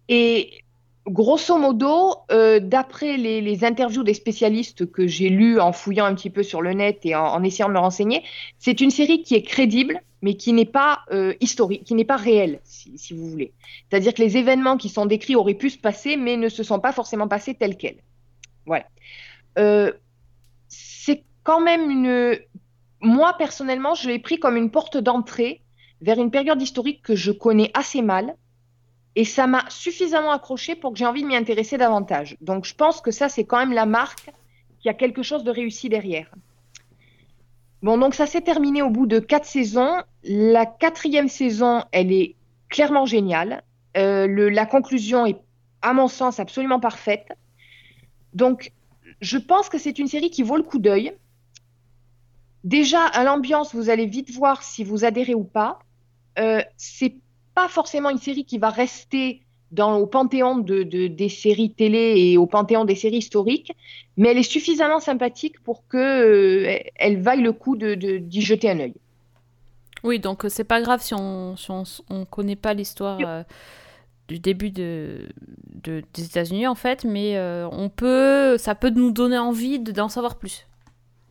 [0.08, 0.62] Et
[1.06, 6.30] grosso modo, euh, d'après les, interviews des spécialistes que j'ai lues en fouillant un petit
[6.30, 8.22] peu sur le net et en, essayant de me renseigner,
[8.58, 12.16] c'est une série qui est crédible, mais qui n'est pas euh, historique, qui n'est pas
[12.16, 13.52] réelle, si, vous voulez.
[13.88, 16.80] C'est-à-dire que les événements qui sont décrits auraient pu se passer, mais ne se sont
[16.80, 18.02] pas forcément passés tels quels.
[18.66, 18.86] Voilà
[21.42, 22.38] quand même une.
[23.00, 25.62] Moi, personnellement, je l'ai pris comme une porte d'entrée
[26.00, 28.36] vers une période historique que je connais assez mal.
[29.16, 32.36] Et ça m'a suffisamment accroché pour que j'ai envie de m'y intéresser davantage.
[32.40, 34.26] Donc, je pense que ça, c'est quand même la marque
[34.78, 36.30] qu'il y a quelque chose de réussi derrière.
[37.82, 40.02] Bon, donc ça s'est terminé au bout de quatre saisons.
[40.22, 42.36] La quatrième saison, elle est
[42.68, 43.62] clairement géniale.
[43.96, 45.40] Euh, la conclusion est,
[45.82, 47.28] à mon sens, absolument parfaite.
[48.34, 48.72] Donc,
[49.20, 51.16] je pense que c'est une série qui vaut le coup d'œil.
[52.64, 55.78] Déjà, à l'ambiance, vous allez vite voir si vous adhérez ou pas.
[56.38, 57.16] Euh, c'est
[57.54, 62.36] pas forcément une série qui va rester dans, au panthéon de, des séries télé et
[62.36, 63.72] au panthéon des séries historiques,
[64.16, 68.42] mais elle est suffisamment sympathique pour que euh, elle vaille le coup d'y de, d'y
[68.42, 68.94] jeter un œil.
[70.02, 71.54] Oui, donc euh, c'est pas grave si on
[72.10, 73.42] ne connaît pas l'histoire euh,
[74.28, 75.28] du début de,
[75.84, 77.38] des États-Unis en fait, mais
[77.72, 80.66] on peut, ça peut nous donner envie d'en savoir plus.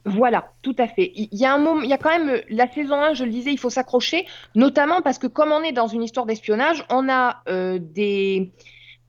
[0.06, 1.12] Voilà, tout à fait.
[1.16, 3.32] Il y a un moment, il y a quand même la saison 1, je le
[3.32, 4.26] disais, il faut s'accrocher,
[4.56, 8.52] notamment parce que comme on est dans une histoire d'espionnage, on a euh, des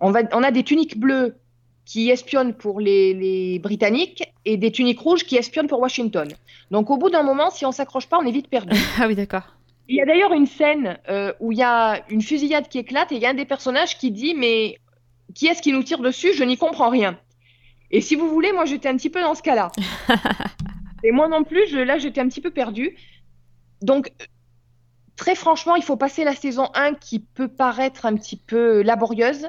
[0.00, 1.36] on, va, on a des tuniques bleues
[1.84, 6.28] qui espionnent pour les, Britanniques et des tuniques rouges qui espionnent pour Washington.
[6.70, 8.78] Donc au bout d'un moment, si on s'accroche pas, on est vite perdu.
[9.00, 9.56] ah oui, d'accord.
[9.88, 13.10] Il y a d'ailleurs une scène euh, où il y a une fusillade qui éclate
[13.10, 14.78] et il y a un des personnages qui dit mais
[15.34, 16.32] qui est-ce qui nous tire dessus?
[16.34, 17.18] Je n'y comprends rien.
[17.90, 19.72] Et si vous voulez, moi j'étais un petit peu dans ce cas-là.
[21.02, 22.96] Et moi non plus, je, là, j'étais un petit peu perdue.
[23.82, 24.12] Donc,
[25.16, 29.48] très franchement, il faut passer la saison 1 qui peut paraître un petit peu laborieuse.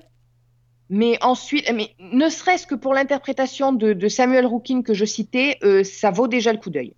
[0.90, 5.86] Mais ensuite, mais ne serait-ce que pour l'interprétation de, Samuel Rookin que je citais, euh,
[5.86, 6.94] ça vaut déjà le coup d'œil.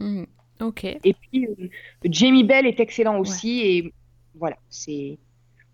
[0.00, 0.24] Hmm.
[0.60, 0.84] Ok.
[0.84, 1.68] Et puis, euh,
[2.04, 3.60] Jamie Bell est excellent aussi.
[3.60, 3.94] Et
[4.34, 5.18] voilà, c'est.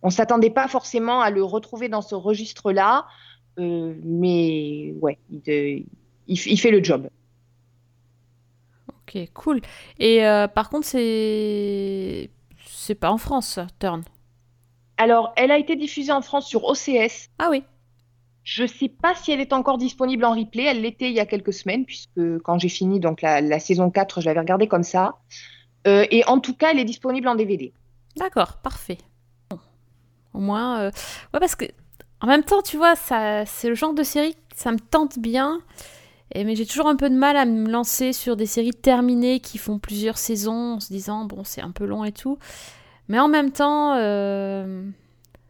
[0.03, 3.07] On s'attendait pas forcément à le retrouver dans ce registre-là,
[3.59, 5.87] euh, mais ouais, il,
[6.26, 7.09] il, fait le job.
[9.09, 9.61] Ok, cool.
[9.98, 12.30] Et euh, par contre, c'est
[12.66, 14.02] c'est pas en France, Turn.
[14.98, 17.30] Alors, elle a été diffusée en France sur OCS.
[17.38, 17.62] Ah oui.
[18.42, 20.64] Je ne sais pas si elle est encore disponible en replay.
[20.64, 24.20] Elle l'était il y a quelques semaines, puisque quand j'ai fini donc la, saison 4,
[24.20, 25.18] je l'avais regardée comme ça.
[25.86, 27.72] Euh, et en tout cas, elle est disponible en DVD.
[28.16, 28.98] D'accord, parfait.
[30.34, 30.90] Au moins, euh,
[31.32, 31.66] ouais, parce que
[32.20, 35.61] en même temps, tu vois, ça, c'est le genre de série, ça me tente bien.
[36.35, 39.41] Et, mais j'ai toujours un peu de mal à me lancer sur des séries terminées
[39.41, 42.39] qui font plusieurs saisons en se disant, bon, c'est un peu long et tout.
[43.09, 44.83] Mais en même temps, euh,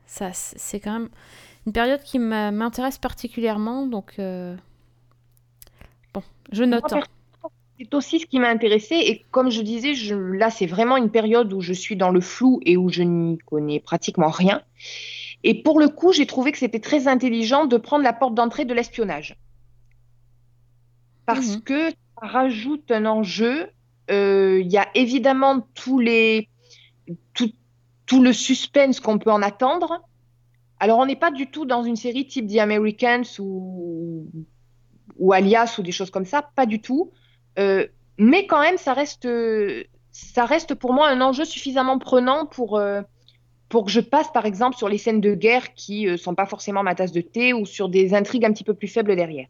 [0.06, 1.08] ça, c'est quand même
[1.66, 3.86] une période qui m'intéresse particulièrement.
[3.86, 4.56] Donc, euh,
[6.14, 6.22] bon,
[6.52, 6.92] je note.
[6.92, 7.00] Hein.
[7.78, 8.94] C'est aussi ce qui m'a intéressé.
[8.94, 12.20] Et comme je disais, je, là, c'est vraiment une période où je suis dans le
[12.20, 14.62] flou et où je n'y connais pratiquement rien.
[15.44, 18.64] Et pour le coup, j'ai trouvé que c'était très intelligent de prendre la porte d'entrée
[18.64, 19.36] de l'espionnage.
[21.28, 21.60] Parce mhm.
[21.60, 23.68] que ça rajoute un enjeu.
[24.10, 26.48] Euh, il y a évidemment tous les,
[27.34, 27.52] tout,
[28.06, 30.02] tout le suspense qu'on peut en attendre.
[30.80, 34.26] Alors, on n'est pas du tout dans une série type The Americans ou,
[35.18, 37.12] ou Alias ou des choses comme ça, pas du tout.
[37.58, 39.28] Euh, mais quand même, ça reste,
[40.10, 43.02] ça reste pour moi un enjeu suffisamment prenant pour, euh,
[43.68, 46.34] pour que je passe, par exemple, sur les scènes de guerre qui ne euh, sont
[46.34, 49.14] pas forcément ma tasse de thé ou sur des intrigues un petit peu plus faibles
[49.14, 49.46] derrière.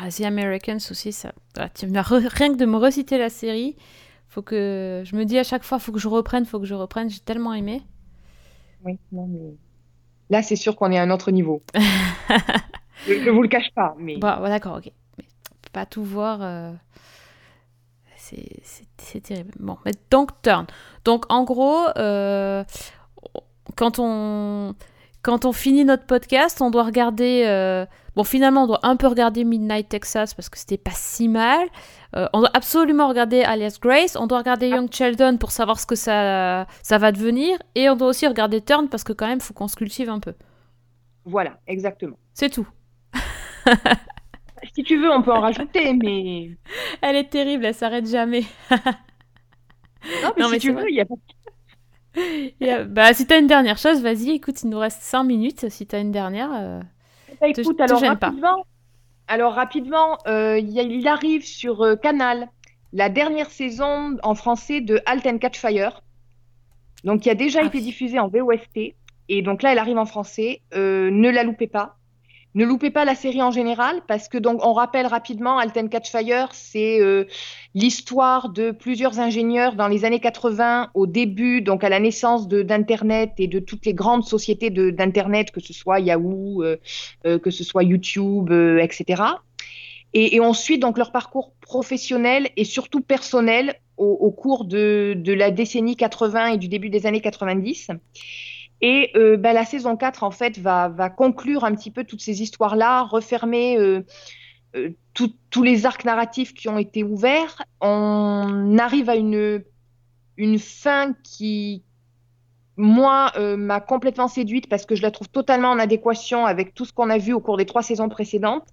[0.00, 1.32] Ah, The Americans aussi, ça.
[1.56, 3.76] Ah, tu rien que de me reciter la série,
[4.28, 6.74] faut que je me dis à chaque fois, faut que je reprenne, faut que je
[6.74, 7.08] reprenne.
[7.08, 7.82] J'ai tellement aimé.
[8.84, 9.54] Oui, non mais
[10.30, 11.62] là, c'est sûr qu'on est à un autre niveau.
[13.06, 14.16] je, ne vous le cache pas, mais.
[14.16, 14.90] Bon, d'accord, ok.
[15.18, 15.24] Mais
[15.72, 16.38] pas tout voir.
[16.42, 16.72] Euh,
[18.16, 19.52] c'est terrible.
[19.58, 20.66] Bon, mais donc turn.
[21.04, 22.64] Donc en gros, euh,
[23.76, 24.74] quand on
[25.24, 27.44] quand on finit notre podcast, on doit regarder.
[27.46, 31.28] Euh, bon, finalement, on doit un peu regarder Midnight Texas parce que c'était pas si
[31.28, 31.66] mal.
[32.14, 34.16] Euh, on doit absolument regarder Alias Grace.
[34.16, 37.58] On doit regarder Young Sheldon pour savoir ce que ça, ça va devenir.
[37.74, 40.10] Et on doit aussi regarder Turn parce que, quand même, il faut qu'on se cultive
[40.10, 40.34] un peu.
[41.24, 42.18] Voilà, exactement.
[42.34, 42.68] C'est tout.
[44.74, 46.50] si tu veux, on peut en rajouter, mais.
[47.00, 48.44] Elle est terrible, elle s'arrête jamais.
[50.38, 51.06] non, mais si tu veux, il y a
[52.88, 55.68] Bah, si t'as une dernière chose, vas-y, écoute, il nous reste 5 minutes.
[55.68, 56.50] Si t'as une dernière.
[56.54, 56.80] Euh...
[57.40, 58.66] Bah, écoute, alors, rapidement,
[59.26, 62.48] alors rapidement, euh, il arrive sur euh, Canal
[62.92, 66.02] la dernière saison en français de Halt and Catch Fire.
[67.02, 68.94] Donc, qui a déjà ah été diffusée en VOST.
[69.28, 70.62] Et donc là, elle arrive en français.
[70.74, 71.96] Euh, ne la loupez pas.
[72.54, 76.50] Ne loupez pas la série en général parce que donc on rappelle rapidement Alten Catchfire,
[76.52, 77.24] c'est euh,
[77.74, 83.32] l'histoire de plusieurs ingénieurs dans les années 80 au début donc à la naissance d'internet
[83.38, 86.76] et de toutes les grandes sociétés d'internet que ce soit Yahoo, euh,
[87.26, 89.22] euh, que ce soit YouTube, etc.
[90.12, 95.32] Et, et, ensuite donc leur parcours professionnel et surtout personnel au, au cours de, de
[95.32, 97.88] la décennie 80 et du début des années 90.
[98.80, 102.42] Et euh, bah, la saison 4, en fait, va, conclure un petit peu toutes ces
[102.42, 104.04] histoires-là, refermer euh,
[104.76, 107.62] euh, tous les arcs narratifs qui ont été ouverts.
[107.80, 109.62] On arrive à une,
[110.36, 111.84] une fin qui,
[112.76, 116.92] moi, m'a complètement séduite parce que je la trouve totalement en adéquation avec tout ce
[116.92, 118.66] qu'on a vu au cours des trois saisons précédentes.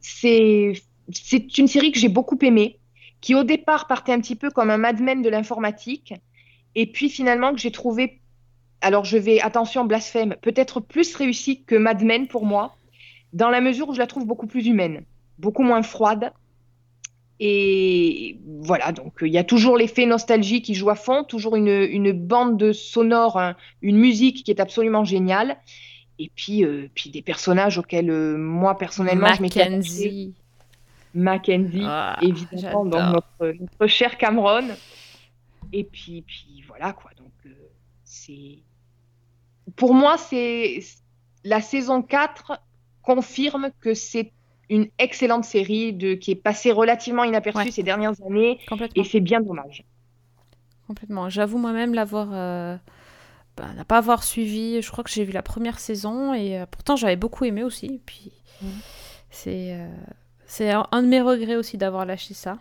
[0.00, 0.72] c'est
[1.58, 2.78] une série que j'ai beaucoup aimée,
[3.20, 6.14] qui au départ partait un petit peu comme un Mad Men de l'informatique
[6.74, 8.20] et puis finalement que j'ai trouvé,
[8.80, 12.76] alors je vais, attention, blasphème, peut-être plus réussie que Mad Men pour moi,
[13.32, 15.04] dans la mesure où je la trouve beaucoup plus humaine,
[15.38, 16.32] beaucoup moins froide.
[17.42, 21.68] Et voilà, donc il y a toujours l'effet nostalgie qui joue à fond, toujours une,
[21.68, 23.40] une bande de sonore,
[23.80, 25.56] une musique qui est absolument géniale.
[26.18, 30.34] Et puis, euh, puis des personnages auxquels euh, moi personnellement je Mackenzie.
[31.14, 33.00] Mackenzie, ah, évidemment, donc
[33.40, 34.68] notre, notre cher Cameron.
[35.72, 37.10] Et puis, puis voilà quoi.
[37.16, 37.50] Donc euh,
[38.04, 38.58] c'est
[39.76, 40.80] pour moi c'est
[41.44, 42.60] la saison 4
[43.02, 44.32] confirme que c'est
[44.68, 48.60] une excellente série de qui est passée relativement inaperçue ces dernières années
[48.94, 49.84] et c'est bien dommage.
[50.86, 51.28] Complètement.
[51.28, 52.76] J'avoue moi-même l'avoir euh,
[53.56, 54.80] bah, pas avoir suivi.
[54.80, 58.00] Je crois que j'ai vu la première saison et euh, pourtant j'avais beaucoup aimé aussi.
[58.06, 58.66] puis mmh.
[59.30, 59.88] c'est euh,
[60.46, 62.58] c'est un de mes regrets aussi d'avoir lâché ça.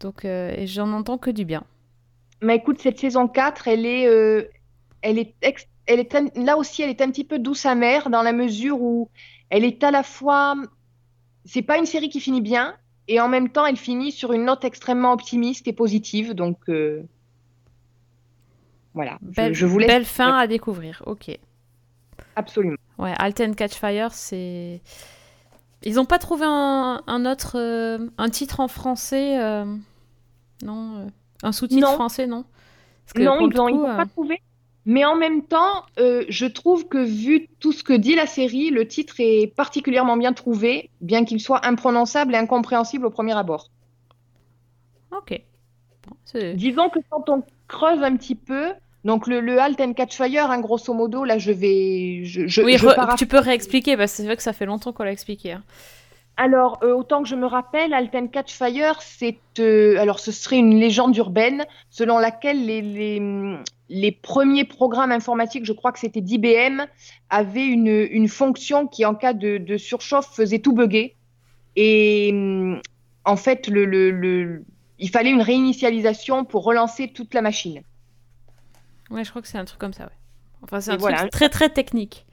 [0.00, 1.64] Donc, euh, et j'en entends que du bien.
[2.42, 4.48] Mais écoute, cette saison 4, elle est, euh,
[5.02, 5.34] elle est,
[5.86, 9.08] elle est là aussi, elle est un petit peu douce amère dans la mesure où
[9.50, 10.56] elle est à la fois,
[11.44, 12.76] c'est pas une série qui finit bien,
[13.08, 16.32] et en même temps, elle finit sur une note extrêmement optimiste et positive.
[16.32, 17.02] Donc, euh,
[18.94, 19.18] voilà.
[19.20, 19.88] Belle, je, vous laisse...
[19.88, 21.02] belle fin à découvrir.
[21.06, 21.36] Ok.
[22.36, 22.76] Absolument.
[22.98, 24.80] Ouais, Alten Catch Fire, c'est.
[25.84, 27.58] Ils n'ont pas trouvé un, autre.
[27.58, 29.64] Euh, un titre en français euh,
[30.62, 31.06] Non
[31.42, 32.44] Un sous-titre français, non?
[33.16, 34.40] Non, ils n'ont pas trouvé.
[34.86, 38.70] Mais en même temps, euh, je trouve que vu tout ce que dit la série,
[38.70, 43.70] le titre est particulièrement bien trouvé, bien qu'il soit imprononçable et incompréhensible au premier abord.
[45.10, 45.40] Ok.
[46.54, 48.72] Disons que quand on creuse un petit peu,
[49.04, 52.24] donc le, le Halt and Catch Fire, hein, grosso modo, là je vais...
[52.24, 52.76] Je, oui,
[53.18, 55.52] tu peux réexpliquer, parce que c'est vrai que ça fait longtemps qu'on l'a expliqué.
[55.52, 55.62] Hein.
[56.36, 60.56] Alors, euh, autant que je me rappelle, Alten Catch Fire, c'est euh, alors ce serait
[60.58, 63.20] une légende urbaine selon laquelle les,
[63.88, 66.82] les, premiers programmes informatiques, je crois que c'était d'IBM,
[67.30, 71.14] avaient une, une, fonction qui, en cas de, de surchauffe, faisait tout bugger.
[71.76, 72.34] Et
[73.24, 74.64] en fait, le, le,
[74.98, 77.82] il fallait une réinitialisation pour relancer toute la machine.
[79.10, 80.04] Ouais, je crois que c'est un truc comme ça.
[80.04, 80.12] Ouais.
[80.62, 82.26] Enfin, c'est un truc très très technique.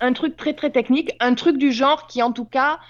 [0.00, 2.80] Un truc très très technique, un truc du genre qui, en tout cas,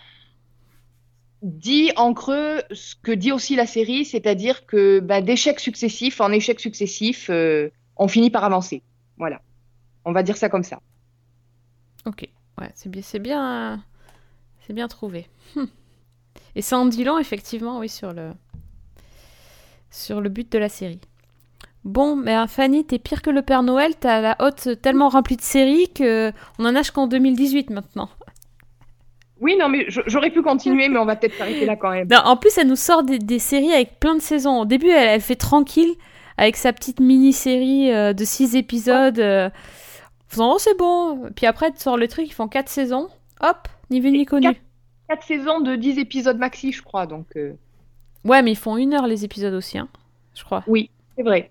[1.42, 6.30] dit en creux ce que dit aussi la série, c'est-à-dire que bah, d'échecs successifs en
[6.30, 8.82] échecs successifs, euh, on finit par avancer.
[9.18, 9.42] Voilà.
[10.04, 10.80] On va dire ça comme ça.
[12.06, 12.28] Ok.
[12.58, 13.84] Ouais, c'est bien, c'est bien,
[14.66, 15.28] c'est bien trouvé.
[15.56, 15.68] Hum.
[16.54, 18.32] Et ça en dit long, effectivement, oui, sur le,
[19.90, 21.00] sur le but de la série.
[21.84, 25.36] Bon, mais hein, Fanny, t'es pire que le Père Noël, t'as la hotte tellement remplie
[25.36, 28.08] de séries que on en a jusqu'en 2018 maintenant.
[29.40, 32.06] Oui, non, mais j'aurais pu continuer, mais on va peut-être s'arrêter là quand même.
[32.24, 34.60] en plus, elle nous sort des, séries avec plein de saisons.
[34.60, 35.94] Au début, elle, fait tranquille
[36.36, 39.18] avec sa petite mini-série euh, de 6 épisodes.
[39.18, 39.50] Euh,
[40.28, 41.28] faisant, oh, c'est bon.
[41.34, 43.08] Puis après, elle sort le truc, ils font 4 saisons.
[43.40, 44.46] Hop, ni vu ni connu.
[45.08, 47.06] 4, saisons de 10 épisodes maxi, je crois.
[47.06, 47.54] Donc, euh.
[48.24, 49.88] Ouais, mais ils font une heure les épisodes aussi, hein,
[50.36, 50.62] je crois.
[50.68, 51.50] Oui, c'est vrai.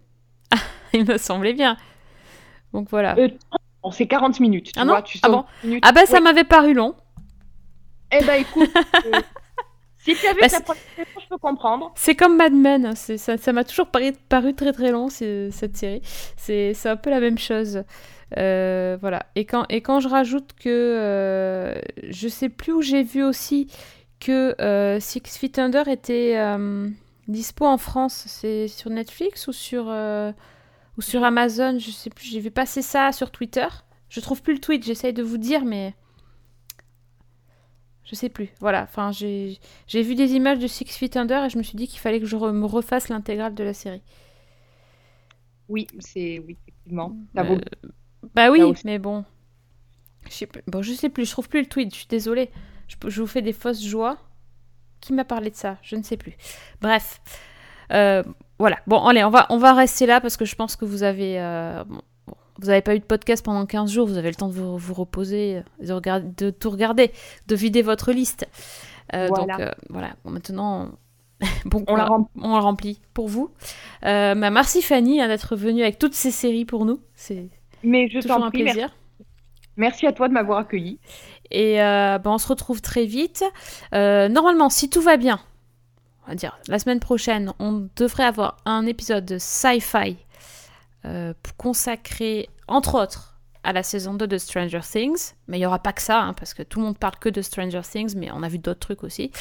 [0.94, 1.78] Il me semblait bien.
[2.74, 3.16] Donc voilà.
[3.92, 4.72] c'est 40 minutes.
[4.74, 5.46] Tu ah vois, tu ah bon
[5.82, 6.96] Ah ben, ça m'avait paru long.
[8.12, 8.70] Eh ben écoute,
[9.06, 9.22] euh,
[10.00, 11.94] si tu avais bah, ta première je peux comprendre.
[11.96, 16.02] C'est comme Mad Men, ça m'a toujours paru, paru, très très long cette série.
[16.36, 17.84] C'est un peu la même chose.
[18.38, 19.26] Euh, voilà.
[19.36, 21.76] Et quand, et quand je rajoute que euh,
[22.10, 23.68] je sais plus où j'ai vu aussi
[24.20, 24.56] que
[25.00, 26.36] Six Feet Under était
[27.32, 32.26] dispo en France, c'est sur Netflix ou sur, ou sur Amazon, je sais plus.
[32.26, 33.68] J'ai vu passer ça sur Twitter.
[34.10, 35.94] Je trouve plus le tweet, j'essaye de vous dire, mais
[38.12, 38.50] je sais plus.
[38.60, 39.58] Voilà, enfin, j'ai
[39.88, 42.26] vu des images de Six Feet Under et je me suis dit qu'il fallait que
[42.26, 44.02] je me refasse l'intégrale de la série.
[45.70, 47.16] Oui, c'est oui, effectivement.
[47.38, 47.58] Euh,
[48.36, 49.24] bah oui, mais bon.
[50.28, 50.62] Je sais, plus.
[50.68, 52.52] bon, je sais plus, je trouve plus le tweet, je suis désolée.
[52.90, 54.18] Je, vous fais des fausses joies.
[55.02, 56.38] Qui m'a parlé de ça Je ne sais plus.
[56.82, 57.22] Bref.
[57.92, 58.24] Euh,
[58.60, 58.78] voilà.
[58.88, 61.40] Bon, allez, on va, on va rester là parce que je pense que vous avez.
[61.40, 61.84] Euh,
[62.62, 64.94] vous n'avez pas eu de podcast pendant 15 jours, vous avez le temps de vous,
[64.94, 67.12] reposer, de, regarder, de, tout regarder,
[67.48, 68.48] de vider votre liste.
[69.14, 70.92] Euh, donc euh, voilà, maintenant,
[71.66, 72.06] bon, on, la
[72.60, 73.02] remplit.
[73.14, 73.50] pour vous.
[74.06, 77.00] Euh, bah, merci Fanny hein, d'être venue avec toutes ces séries pour nous.
[77.16, 77.50] C'est
[77.82, 78.76] toujours un plaisir.
[78.76, 78.96] Merci.
[79.80, 81.00] À toi de m'avoir accueilli.
[81.52, 83.44] Et bah, on se retrouve très vite.
[83.92, 85.40] normalement, si tout va bien,
[86.26, 90.18] on va dire la semaine prochaine, on devrait avoir un épisode de sci-fi
[91.04, 95.34] euh, consacré, entre autres, à la saison 2 de Stranger Things.
[95.48, 97.30] Mais il n'y aura pas que ça, hein, parce que tout le monde parle que
[97.30, 99.32] de Stranger Things, mais on a vu d'autres trucs aussi.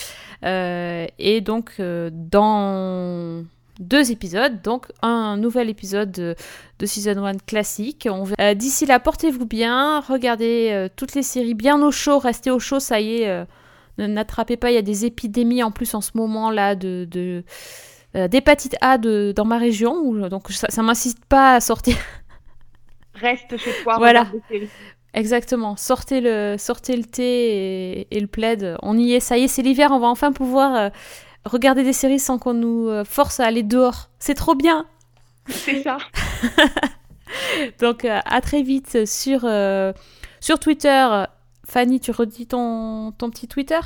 [0.45, 3.45] Euh, et donc, euh, dans
[3.81, 6.37] deux épisodes, donc un nouvel épisode de,
[6.87, 8.09] Season 1 classique.
[8.55, 13.01] D'ici là, portez-vous bien, regardez toutes les séries bien au chaud, restez au chaud, ça
[13.01, 13.47] y est,
[13.99, 17.43] n'attrapez pas, il y a des épidémies en plus en ce moment là de, de
[18.17, 21.97] euh, d'hépatite A de, dans ma région, où, donc ça, ça m'incite pas à sortir.
[23.15, 23.99] Reste chez toi.
[23.99, 24.27] Voilà.
[25.15, 25.77] Exactement.
[25.77, 28.77] Sortez le, sortez le thé et, le plaid.
[28.83, 29.91] On y est, ça y est, c'est l'hiver.
[29.93, 30.89] On va enfin pouvoir euh,
[31.45, 34.11] regarder des séries sans qu'on nous euh, force à aller dehors.
[34.19, 34.87] C'est trop bien.
[35.49, 35.99] C'est ça.
[37.81, 39.41] donc à très vite sur,
[40.41, 41.25] sur Twitter.
[41.67, 43.81] Fanny, tu redis ton, ton petit Twitter?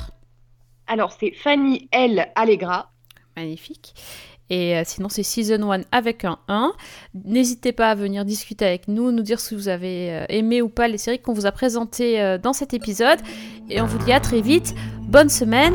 [0.87, 2.91] Alors c'est Fanny L Allegra
[3.35, 3.93] magnifique.
[4.49, 6.73] Et euh, sinon, c'est Season 1 avec un 1.
[7.25, 10.69] N'hésitez pas à venir discuter avec nous, nous dire si vous avez euh, aimé ou
[10.69, 13.19] pas les séries qu'on vous a présentées euh, dans cet épisode.
[13.69, 14.75] Et on vous dit à très vite.
[15.01, 15.73] Bonne semaine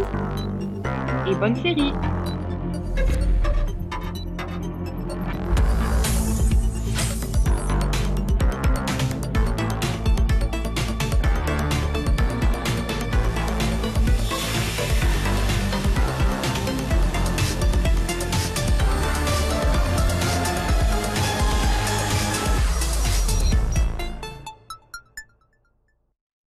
[1.35, 1.93] bonne série.